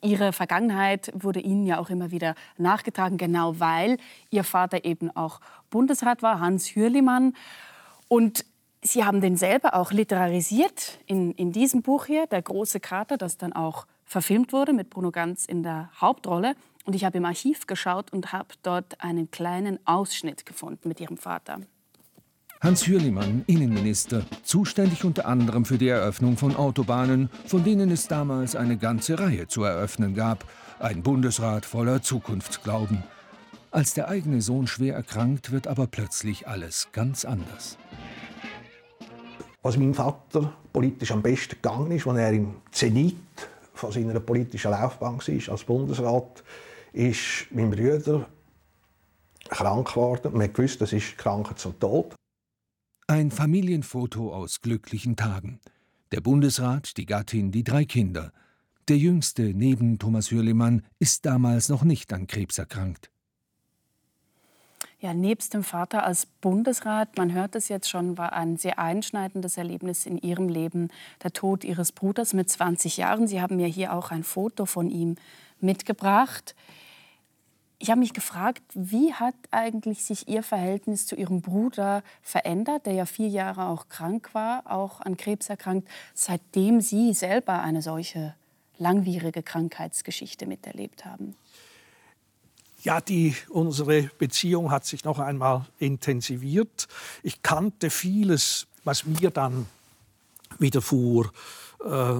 Ihre 0.00 0.32
Vergangenheit 0.32 1.10
wurde 1.14 1.40
Ihnen 1.40 1.66
ja 1.66 1.78
auch 1.78 1.90
immer 1.90 2.10
wieder 2.10 2.34
nachgetragen, 2.56 3.18
genau 3.18 3.58
weil 3.58 3.96
Ihr 4.30 4.44
Vater 4.44 4.84
eben 4.84 5.10
auch 5.10 5.40
Bundesrat 5.70 6.22
war, 6.22 6.38
Hans 6.38 6.76
Hürlimann. 6.76 7.34
Und 8.08 8.44
Sie 8.84 9.04
haben 9.04 9.20
den 9.20 9.36
selber 9.36 9.74
auch 9.74 9.92
literarisiert 9.92 10.98
in, 11.06 11.32
in 11.32 11.52
diesem 11.52 11.82
Buch 11.82 12.06
hier, 12.06 12.26
Der 12.26 12.42
große 12.42 12.80
Kater, 12.80 13.16
das 13.16 13.38
dann 13.38 13.52
auch 13.52 13.86
verfilmt 14.04 14.52
wurde 14.52 14.72
mit 14.72 14.90
Bruno 14.90 15.10
Ganz 15.10 15.46
in 15.46 15.62
der 15.62 15.90
Hauptrolle. 16.00 16.54
Und 16.84 16.94
ich 16.94 17.04
habe 17.04 17.18
im 17.18 17.24
Archiv 17.24 17.66
geschaut 17.66 18.12
und 18.12 18.32
habe 18.32 18.54
dort 18.62 19.00
einen 19.00 19.30
kleinen 19.30 19.78
Ausschnitt 19.86 20.44
gefunden 20.46 20.88
mit 20.88 21.00
ihrem 21.00 21.16
Vater. 21.16 21.60
Hans 22.60 22.86
Hürlimann, 22.86 23.42
Innenminister, 23.48 24.24
zuständig 24.44 25.04
unter 25.04 25.26
anderem 25.26 25.64
für 25.64 25.78
die 25.78 25.88
Eröffnung 25.88 26.36
von 26.36 26.54
Autobahnen, 26.54 27.28
von 27.46 27.64
denen 27.64 27.90
es 27.90 28.06
damals 28.06 28.54
eine 28.54 28.76
ganze 28.76 29.18
Reihe 29.18 29.48
zu 29.48 29.64
eröffnen 29.64 30.14
gab. 30.14 30.44
Ein 30.78 31.02
Bundesrat 31.02 31.66
voller 31.66 32.02
Zukunftsglauben. 32.02 33.02
Als 33.72 33.94
der 33.94 34.08
eigene 34.08 34.42
Sohn 34.42 34.66
schwer 34.66 34.94
erkrankt, 34.94 35.50
wird 35.50 35.66
aber 35.66 35.86
plötzlich 35.86 36.46
alles 36.46 36.88
ganz 36.92 37.24
anders. 37.24 37.78
Was 39.62 39.76
meinem 39.76 39.94
Vater 39.94 40.52
politisch 40.72 41.10
am 41.10 41.22
besten 41.22 41.56
gegangen 41.60 41.90
ist, 41.92 42.06
als 42.06 42.18
er 42.18 42.32
im 42.32 42.54
Zenit 42.70 43.16
von 43.74 43.90
seiner 43.90 44.20
politischen 44.20 44.70
Laufbahn 44.70 45.18
war 45.18 45.52
als 45.52 45.64
Bundesrat, 45.64 46.44
ist 46.92 47.46
mein 47.50 47.70
Bruder 47.70 48.28
krank 49.48 49.88
geworden. 49.88 50.32
Man 50.36 50.56
wusste, 50.56 50.80
das 50.80 50.92
ist 50.92 51.18
Krankheit 51.18 51.58
zum 51.58 51.78
Tod. 51.78 52.14
Ein 53.06 53.30
Familienfoto 53.30 54.32
aus 54.32 54.60
glücklichen 54.60 55.16
Tagen. 55.16 55.60
Der 56.12 56.20
Bundesrat, 56.20 56.96
die 56.96 57.06
Gattin, 57.06 57.50
die 57.50 57.64
drei 57.64 57.84
Kinder. 57.84 58.32
Der 58.88 58.96
jüngste 58.96 59.54
neben 59.54 59.98
Thomas 59.98 60.30
Hürlimann 60.30 60.82
ist 60.98 61.24
damals 61.24 61.68
noch 61.68 61.84
nicht 61.84 62.12
an 62.12 62.26
Krebs 62.26 62.58
erkrankt. 62.58 63.10
Ja, 64.98 65.14
nebst 65.14 65.52
dem 65.54 65.64
Vater 65.64 66.04
als 66.04 66.26
Bundesrat, 66.26 67.18
man 67.18 67.32
hört 67.32 67.56
es 67.56 67.68
jetzt 67.68 67.90
schon, 67.90 68.18
war 68.18 68.34
ein 68.34 68.56
sehr 68.56 68.78
einschneidendes 68.78 69.56
Erlebnis 69.56 70.06
in 70.06 70.16
Ihrem 70.16 70.48
Leben 70.48 70.90
der 71.24 71.32
Tod 71.32 71.64
Ihres 71.64 71.90
Bruders 71.90 72.34
mit 72.34 72.48
20 72.48 72.98
Jahren. 72.98 73.26
Sie 73.26 73.40
haben 73.40 73.56
mir 73.56 73.66
hier 73.66 73.94
auch 73.94 74.12
ein 74.12 74.22
Foto 74.22 74.64
von 74.64 74.90
ihm 74.90 75.16
mitgebracht. 75.60 76.54
Ich 77.82 77.90
habe 77.90 77.98
mich 77.98 78.12
gefragt, 78.12 78.62
wie 78.74 79.12
hat 79.12 79.34
eigentlich 79.50 80.04
sich 80.04 80.28
Ihr 80.28 80.44
Verhältnis 80.44 81.04
zu 81.04 81.16
Ihrem 81.16 81.40
Bruder 81.40 82.04
verändert, 82.22 82.86
der 82.86 82.92
ja 82.92 83.06
vier 83.06 83.26
Jahre 83.26 83.66
auch 83.66 83.88
krank 83.88 84.30
war, 84.34 84.70
auch 84.70 85.00
an 85.00 85.16
Krebs 85.16 85.48
erkrankt, 85.48 85.88
seitdem 86.14 86.80
Sie 86.80 87.12
selber 87.12 87.60
eine 87.60 87.82
solche 87.82 88.36
langwierige 88.78 89.42
Krankheitsgeschichte 89.42 90.46
miterlebt 90.46 91.04
haben? 91.04 91.34
Ja, 92.84 93.00
die, 93.00 93.34
unsere 93.48 94.02
Beziehung 94.16 94.70
hat 94.70 94.86
sich 94.86 95.02
noch 95.02 95.18
einmal 95.18 95.66
intensiviert. 95.80 96.86
Ich 97.24 97.42
kannte 97.42 97.90
vieles, 97.90 98.68
was 98.84 99.06
mir 99.06 99.30
dann 99.30 99.66
widerfuhr 100.60 101.32
äh, 101.84 102.14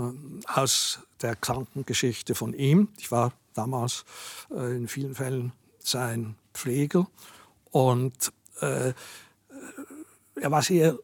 aus 0.53 0.98
der 1.20 1.37
Krankengeschichte 1.37 2.35
von 2.35 2.53
ihm. 2.53 2.88
Ich 2.98 3.12
war 3.12 3.33
damals 3.55 4.05
äh, 4.51 4.77
in 4.77 4.88
vielen 4.88 5.15
Fällen 5.15 5.53
sein 5.79 6.37
Pfleger. 6.55 7.07
Und 7.71 8.33
äh, 8.61 8.93
er 10.37 10.51
war 10.51 10.62
sehr 10.62 10.99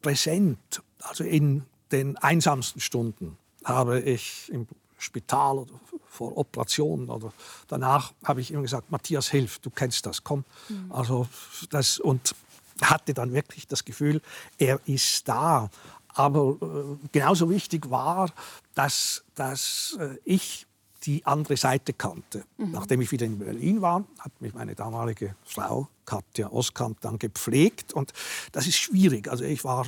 präsent. 0.00 0.82
Also 1.00 1.24
in 1.24 1.64
den 1.90 2.16
einsamsten 2.16 2.80
Stunden 2.80 3.36
habe 3.64 4.00
ich 4.00 4.50
im 4.52 4.66
Spital 4.98 5.58
oder 5.58 5.72
vor 6.08 6.36
Operationen 6.36 7.08
oder 7.08 7.32
danach 7.68 8.12
habe 8.24 8.40
ich 8.40 8.52
ihm 8.52 8.62
gesagt, 8.62 8.90
Matthias, 8.90 9.30
hilf, 9.30 9.58
du 9.58 9.70
kennst 9.70 10.06
das, 10.06 10.22
komm. 10.22 10.44
Mhm. 10.68 10.92
Also 10.92 11.26
das, 11.70 11.98
und 11.98 12.34
hatte 12.80 13.14
dann 13.14 13.32
wirklich 13.32 13.66
das 13.66 13.84
Gefühl, 13.84 14.20
er 14.58 14.80
ist 14.86 15.28
da. 15.28 15.70
Aber 16.08 16.56
äh, 16.60 17.08
genauso 17.12 17.48
wichtig 17.50 17.90
war, 17.90 18.30
dass, 18.74 19.24
dass 19.34 19.96
äh, 19.98 20.18
ich 20.24 20.66
die 21.04 21.24
andere 21.26 21.56
Seite 21.56 21.92
kannte. 21.92 22.44
Mhm. 22.58 22.72
Nachdem 22.72 23.00
ich 23.00 23.10
wieder 23.10 23.26
in 23.26 23.38
Berlin 23.38 23.82
war, 23.82 24.04
hat 24.18 24.32
mich 24.40 24.54
meine 24.54 24.74
damalige 24.74 25.34
Frau 25.44 25.88
Katja 26.06 26.50
Oskamp 26.50 27.00
dann 27.00 27.18
gepflegt. 27.18 27.92
Und 27.92 28.12
das 28.52 28.66
ist 28.66 28.76
schwierig. 28.76 29.28
Also 29.28 29.44
ich 29.44 29.64
war 29.64 29.86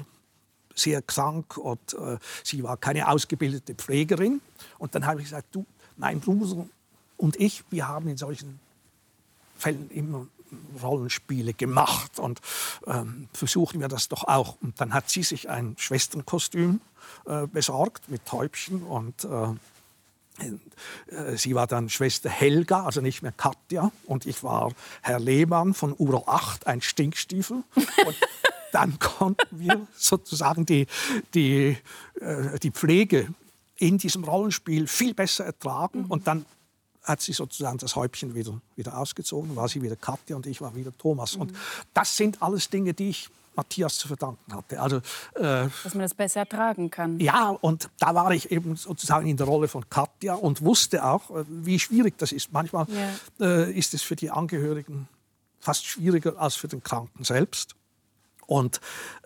sehr 0.75 1.03
krank 1.03 1.57
und 1.57 1.95
äh, 1.95 2.19
sie 2.43 2.63
war 2.63 2.77
keine 2.77 3.09
ausgebildete 3.09 3.75
Pflegerin. 3.75 4.41
Und 4.79 4.95
dann 4.95 5.07
habe 5.07 5.21
ich 5.21 5.27
gesagt, 5.27 5.55
du, 5.55 5.65
mein 5.97 6.21
Bruder 6.21 6.67
und 7.17 7.37
ich, 7.37 7.65
wir 7.71 7.87
haben 7.87 8.09
in 8.09 8.17
solchen 8.17 8.59
Fällen 9.57 9.89
immer 9.91 10.27
Rollenspiele 10.83 11.55
gemacht 11.55 12.19
und 12.19 12.41
ähm, 12.87 13.29
versuchen 13.33 13.81
wir 13.81 13.89
das 13.89 14.09
doch 14.09 14.25
auch. 14.25 14.57
Und 14.61 14.81
dann 14.81 14.93
hat 14.93 15.11
sie 15.11 15.23
sich 15.23 15.49
ein 15.49 15.75
Schwesternkostüm 15.79 16.81
äh, 17.27 17.47
besorgt 17.47 18.09
mit 18.09 18.25
Täubchen 18.25 18.83
und 18.83 19.25
äh, 19.25 19.49
Sie 21.37 21.55
war 21.55 21.67
dann 21.69 21.89
Schwester 21.89 22.29
Helga, 22.29 22.85
also 22.85 23.01
nicht 23.01 23.23
mehr 23.23 23.33
Katja, 23.33 23.93
und 24.07 24.27
ich 24.27 24.43
war 24.43 24.73
Herr 25.01 25.21
Lehmann 25.21 25.75
von 25.75 25.95
Uro 25.97 26.25
8, 26.27 26.67
ein 26.67 26.81
Stinkstiefel. 26.81 27.63
Und 27.75 28.17
dann 28.73 28.99
konnten 28.99 29.61
wir 29.61 29.87
sozusagen 29.97 30.67
die, 30.67 30.89
die, 31.35 31.79
äh, 32.21 32.59
die 32.59 32.73
Pflege 32.73 33.29
in 33.77 33.99
diesem 33.99 34.25
Rollenspiel 34.25 34.89
viel 34.89 35.15
besser 35.15 35.45
ertragen. 35.45 36.01
Mhm. 36.01 36.11
Und 36.11 36.27
dann 36.27 36.45
hat 37.05 37.21
sie 37.21 37.33
sozusagen 37.33 37.79
das 37.79 37.95
Häubchen 37.95 38.35
wieder, 38.35 38.61
wieder 38.77 38.99
ausgezogen, 38.99 39.55
war 39.55 39.69
sie 39.69 39.83
wieder 39.83 39.97
Katja 39.97 40.35
und 40.35 40.47
ich 40.47 40.61
war 40.61 40.75
wieder 40.75 40.97
Thomas. 40.97 41.37
Mhm. 41.37 41.43
Und 41.43 41.57
das 41.93 42.17
sind 42.17 42.43
alles 42.43 42.69
Dinge, 42.69 42.95
die 42.95 43.11
ich 43.11 43.31
Matthias 43.57 43.99
zu 43.99 44.09
verdanken 44.09 44.55
hatte. 44.55 44.81
Also, 44.81 44.97
äh, 45.35 45.69
Dass 45.83 45.95
man 45.95 46.03
das 46.03 46.15
besser 46.15 46.41
ertragen 46.41 46.91
kann. 46.91 47.21
Ja, 47.21 47.49
und 47.49 47.91
da 47.99 48.15
war 48.15 48.33
ich 48.33 48.51
eben 48.51 48.77
sozusagen 48.77 49.27
in 49.27 49.37
der 49.37 49.47
Rolle 49.47 49.69
von 49.69 49.89
Katja 49.89 50.35
und 50.35 50.63
wusste 50.63 51.05
auch, 51.05 51.31
äh, 51.31 51.45
wie 51.49 51.79
schwierig 51.79 52.19
das 52.19 52.33
ist. 52.33 52.53
Manchmal 52.53 52.87
ja. 53.39 53.47
äh, 53.47 53.73
ist 53.73 53.95
es 53.95 54.03
für 54.03 54.17
die 54.17 54.31
Angehörigen 54.31 55.09
fast 55.61 55.87
schwieriger 55.87 56.39
als 56.39 56.57
für 56.57 56.69
den 56.69 56.83
Kranken 56.83 57.25
selbst. 57.25 57.75
Und 58.47 58.81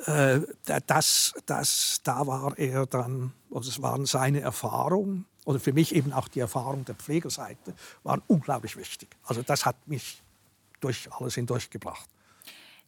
äh, 0.07 0.41
das, 0.87 1.35
das, 1.47 2.01
da 2.05 2.27
war 2.27 2.57
er 2.57 2.87
dann, 2.87 3.33
also 3.53 3.69
es 3.69 3.83
waren 3.83 4.07
seine 4.07 4.41
Erfahrungen, 4.41 5.27
oder 5.45 5.59
für 5.59 5.73
mich 5.73 5.95
eben 5.95 6.13
auch 6.13 6.29
die 6.29 6.41
Erfahrung 6.41 6.85
der 6.85 6.95
Pflegerseite, 6.95 7.75
waren 8.03 8.23
unglaublich 8.27 8.77
wichtig. 8.77 9.09
Also 9.25 9.43
das 9.43 9.65
hat 9.65 9.77
mich 9.89 10.23
durch 10.81 11.09
alles 11.11 11.35
hindurchgebracht. 11.37 12.09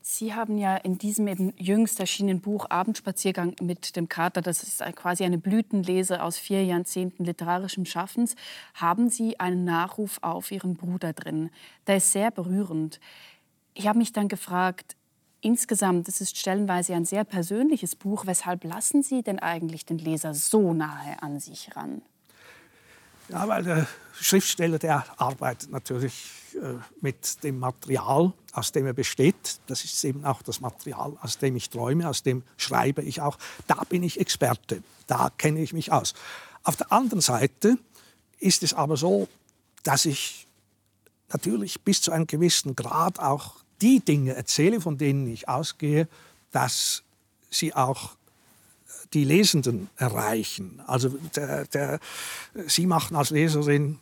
Sie 0.03 0.35
haben 0.35 0.57
ja 0.57 0.77
in 0.77 0.97
diesem 0.97 1.29
eben 1.29 1.53
jüngst 1.59 2.01
erschienenen 2.01 2.41
Buch 2.41 2.67
Abendspaziergang 2.71 3.55
mit 3.61 3.97
dem 3.97 4.09
Kater, 4.09 4.41
das 4.41 4.63
ist 4.63 4.83
quasi 4.97 5.25
eine 5.25 5.37
Blütenlese 5.37 6.23
aus 6.23 6.39
vier 6.39 6.65
Jahrzehnten 6.65 7.25
literarischem 7.25 7.85
Schaffens, 7.85 8.35
haben 8.73 9.11
Sie 9.11 9.39
einen 9.39 9.65
Nachruf 9.65 10.19
auf 10.23 10.53
Ihren 10.53 10.75
Bruder 10.75 11.13
drin. 11.13 11.51
Der 11.87 11.99
ist 11.99 12.13
sehr 12.13 12.31
berührend. 12.31 12.99
Ich 13.75 13.87
habe 13.87 13.99
mich 13.99 14.13
dann 14.13 14.29
gefragt, 14.29 14.97
insgesamt, 15.43 16.09
es 16.09 16.23
ist 16.23 16.39
stellenweise 16.39 16.95
ein 16.95 17.05
sehr 17.05 17.25
persönliches 17.25 17.95
Buch, 17.95 18.27
weshalb 18.27 18.65
lassen 18.65 19.03
Sie 19.03 19.23
denn 19.23 19.39
eigentlich 19.39 19.85
den 19.85 19.99
Leser 19.99 20.33
so 20.33 20.73
nahe 20.73 21.23
an 21.23 21.41
sich 21.41 21.77
ran? 21.77 22.01
Ja, 23.31 23.47
weil 23.47 23.63
der 23.63 23.87
Schriftsteller, 24.21 24.79
der 24.79 25.05
arbeitet 25.21 25.71
natürlich 25.71 26.31
äh, 26.55 26.75
mit 27.01 27.43
dem 27.45 27.61
Material, 27.61 28.33
aus 28.53 28.73
dem 28.73 28.87
er 28.87 28.93
besteht. 28.93 29.61
Das 29.69 29.85
ist 29.85 30.03
eben 30.05 30.25
auch 30.25 30.43
das 30.43 30.61
Material, 30.61 31.17
aus 31.21 31.39
dem 31.39 31.55
ich 31.55 31.71
träume, 31.71 32.09
aus 32.09 32.25
dem 32.25 32.43
schreibe 32.57 33.03
ich 33.03 33.21
auch. 33.21 33.39
Da 33.69 33.85
bin 33.89 34.03
ich 34.03 34.19
Experte, 34.19 34.83
da 35.07 35.31
kenne 35.39 35.61
ich 35.61 35.73
mich 35.73 35.93
aus. 35.93 36.15
Auf 36.65 36.77
der 36.77 36.93
anderen 36.93 37.21
Seite 37.21 37.79
ist 38.41 38.65
es 38.65 38.75
aber 38.75 38.97
so, 38.97 39.29
dass 39.85 40.07
ich 40.07 40.49
natürlich 41.33 41.81
bis 41.83 42.03
zu 42.03 42.11
einem 42.11 42.27
gewissen 42.27 42.75
Grad 42.75 43.21
auch 43.21 43.57
die 43.81 44.01
Dinge 44.01 44.35
erzähle, 44.35 44.81
von 44.81 44.99
denen 44.99 45.27
ich 45.29 45.49
ausgehe, 45.49 46.09
dass 46.51 47.05
sie 47.49 47.75
auch 47.75 48.17
die 49.13 49.25
Lesenden 49.25 49.89
erreichen. 49.97 50.81
Also 50.87 51.11
der, 51.35 51.65
der, 51.67 52.01
Sie 52.67 52.87
machen 52.87 53.17
als 53.17 53.31
Leserin 53.31 53.99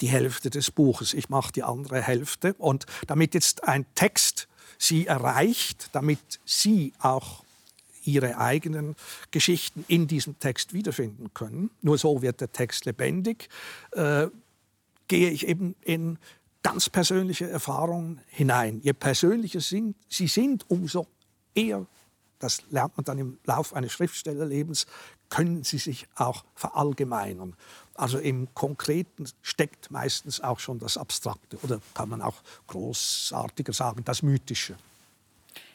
die 0.00 0.08
Hälfte 0.08 0.50
des 0.50 0.70
Buches, 0.70 1.12
ich 1.14 1.28
mache 1.28 1.52
die 1.52 1.62
andere 1.62 2.00
Hälfte. 2.00 2.54
Und 2.54 2.86
damit 3.06 3.34
jetzt 3.34 3.64
ein 3.64 3.86
Text 3.94 4.48
Sie 4.78 5.06
erreicht, 5.06 5.90
damit 5.92 6.40
Sie 6.44 6.92
auch 6.98 7.44
ihre 8.04 8.38
eigenen 8.38 8.96
Geschichten 9.30 9.84
in 9.86 10.08
diesem 10.08 10.38
Text 10.40 10.72
wiederfinden 10.72 11.32
können. 11.34 11.70
Nur 11.82 11.98
so 11.98 12.20
wird 12.22 12.40
der 12.40 12.50
Text 12.50 12.84
lebendig. 12.84 13.48
Äh, 13.92 14.26
gehe 15.08 15.30
ich 15.30 15.46
eben 15.46 15.76
in 15.82 16.18
ganz 16.62 16.88
persönliche 16.88 17.48
Erfahrungen 17.48 18.20
hinein. 18.28 18.80
Je 18.82 18.92
persönlicher 18.92 19.60
sind, 19.60 19.96
sie 20.08 20.26
sind, 20.26 20.68
umso 20.70 21.06
eher, 21.54 21.86
das 22.42 22.62
lernt 22.70 22.96
man 22.96 23.04
dann 23.04 23.18
im 23.18 23.38
Laufe 23.44 23.76
eines 23.76 23.92
Schriftstellerlebens, 23.92 24.86
können 25.28 25.64
sie 25.64 25.78
sich 25.78 26.06
auch 26.16 26.44
verallgemeinern. 26.54 27.54
Also 27.94 28.18
im 28.18 28.52
Konkreten 28.54 29.26
steckt 29.42 29.90
meistens 29.90 30.40
auch 30.40 30.58
schon 30.58 30.78
das 30.78 30.96
Abstrakte 30.96 31.56
oder 31.62 31.80
kann 31.94 32.08
man 32.08 32.20
auch 32.20 32.36
großartiger 32.66 33.72
sagen, 33.72 34.04
das 34.04 34.22
Mythische. 34.22 34.76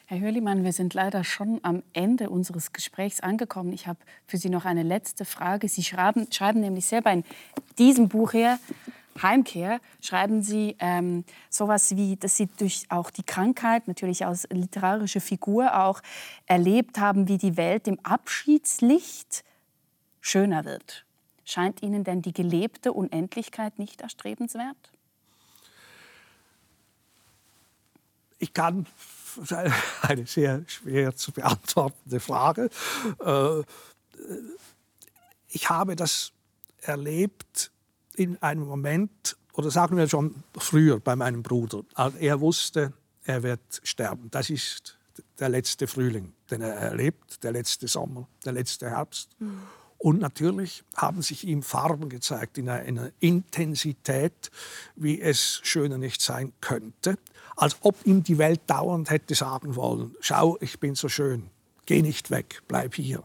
Herr 0.06 0.20
Hörlimann, 0.20 0.64
wir 0.64 0.72
sind 0.72 0.94
leider 0.94 1.22
schon 1.22 1.60
am 1.62 1.82
Ende 1.92 2.30
unseres 2.30 2.72
Gesprächs 2.72 3.20
angekommen. 3.20 3.72
Ich 3.72 3.86
habe 3.86 3.98
für 4.26 4.38
Sie 4.38 4.48
noch 4.48 4.64
eine 4.64 4.82
letzte 4.82 5.24
Frage. 5.24 5.68
Sie 5.68 5.84
schreiben, 5.84 6.32
schreiben 6.32 6.60
nämlich 6.60 6.86
selber 6.86 7.12
in 7.12 7.24
diesem 7.78 8.08
Buch 8.08 8.32
her, 8.32 8.58
Heimkehr, 9.22 9.80
schreiben 10.00 10.42
Sie 10.42 10.76
ähm, 10.78 11.24
sowas 11.50 11.96
wie, 11.96 12.16
dass 12.16 12.36
Sie 12.36 12.46
durch 12.46 12.86
auch 12.88 13.10
die 13.10 13.22
Krankheit, 13.22 13.88
natürlich 13.88 14.26
als 14.26 14.46
literarische 14.50 15.20
Figur 15.20 15.78
auch, 15.78 16.00
erlebt 16.46 16.98
haben, 16.98 17.28
wie 17.28 17.38
die 17.38 17.56
Welt 17.56 17.88
im 17.88 17.98
Abschiedslicht 18.04 19.44
schöner 20.20 20.64
wird. 20.64 21.04
Scheint 21.44 21.82
Ihnen 21.82 22.04
denn 22.04 22.22
die 22.22 22.32
gelebte 22.32 22.92
Unendlichkeit 22.92 23.78
nicht 23.78 24.02
erstrebenswert? 24.02 24.76
Ich 28.38 28.52
kann 28.52 28.86
eine 30.02 30.26
sehr 30.26 30.62
schwer 30.66 31.16
zu 31.16 31.32
beantwortende 31.32 32.20
Frage. 32.20 32.70
Äh, 33.24 33.62
ich 35.48 35.70
habe 35.70 35.96
das 35.96 36.32
erlebt 36.82 37.70
in 38.18 38.40
einem 38.42 38.66
Moment, 38.66 39.36
oder 39.54 39.70
sagen 39.70 39.96
wir 39.96 40.08
schon 40.08 40.34
früher 40.56 41.00
bei 41.00 41.16
meinem 41.16 41.42
Bruder. 41.42 41.82
Er 42.18 42.40
wusste, 42.40 42.92
er 43.24 43.42
wird 43.42 43.80
sterben. 43.82 44.30
Das 44.30 44.50
ist 44.50 44.98
der 45.38 45.48
letzte 45.48 45.86
Frühling, 45.86 46.32
den 46.50 46.60
er 46.60 46.74
erlebt, 46.74 47.42
der 47.42 47.52
letzte 47.52 47.88
Sommer, 47.88 48.28
der 48.44 48.52
letzte 48.52 48.90
Herbst. 48.90 49.30
Mhm. 49.38 49.62
Und 49.98 50.20
natürlich 50.20 50.84
haben 50.96 51.22
sich 51.22 51.44
ihm 51.44 51.64
Farben 51.64 52.08
gezeigt 52.08 52.56
in 52.56 52.68
einer 52.68 53.10
Intensität, 53.18 54.52
wie 54.94 55.20
es 55.20 55.60
schöner 55.64 55.98
nicht 55.98 56.22
sein 56.22 56.52
könnte 56.60 57.18
als 57.58 57.76
ob 57.80 58.06
ihm 58.06 58.22
die 58.22 58.38
Welt 58.38 58.60
dauernd 58.68 59.10
hätte 59.10 59.34
sagen 59.34 59.74
wollen, 59.74 60.14
schau, 60.20 60.56
ich 60.60 60.78
bin 60.78 60.94
so 60.94 61.08
schön, 61.08 61.50
geh 61.86 62.02
nicht 62.02 62.30
weg, 62.30 62.62
bleib 62.68 62.94
hier. 62.94 63.24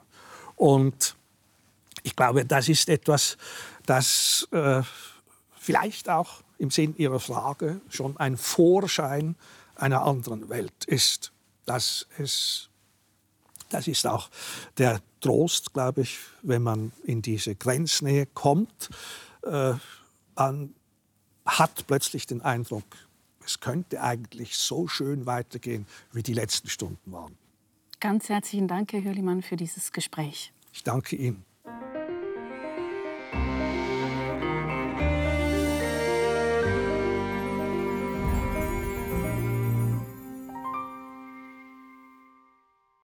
Und 0.55 1.15
ich 2.01 2.15
glaube, 2.15 2.43
das 2.43 2.67
ist 2.67 2.89
etwas, 2.89 3.37
das 3.85 4.47
äh, 4.51 4.81
vielleicht 5.55 6.09
auch 6.09 6.41
im 6.57 6.71
Sinn 6.71 6.95
Ihrer 6.97 7.19
Frage 7.19 7.81
schon 7.89 8.17
ein 8.17 8.37
Vorschein 8.37 9.35
einer 9.75 10.03
anderen 10.03 10.49
Welt 10.49 10.85
ist. 10.85 11.31
Das 11.65 12.07
ist, 12.17 12.69
das 13.69 13.87
ist 13.87 14.05
auch 14.05 14.29
der 14.77 15.01
Trost, 15.21 15.73
glaube 15.73 16.01
ich, 16.01 16.19
wenn 16.41 16.61
man 16.61 16.91
in 17.03 17.21
diese 17.21 17.55
Grenznähe 17.55 18.25
kommt. 18.25 18.89
Äh, 19.43 19.73
man 20.35 20.75
hat 21.45 21.87
plötzlich 21.87 22.25
den 22.25 22.41
Eindruck, 22.41 22.85
es 23.45 23.59
könnte 23.59 24.01
eigentlich 24.01 24.57
so 24.57 24.87
schön 24.87 25.25
weitergehen, 25.25 25.85
wie 26.11 26.23
die 26.23 26.33
letzten 26.33 26.69
Stunden 26.69 27.11
waren. 27.11 27.37
Ganz 27.99 28.29
herzlichen 28.29 28.67
Dank, 28.67 28.93
Herr 28.93 29.03
Hürlimann, 29.03 29.41
für 29.41 29.55
dieses 29.55 29.91
Gespräch. 29.91 30.53
Ich 30.71 30.83
danke 30.83 31.15
Ihnen. 31.15 31.45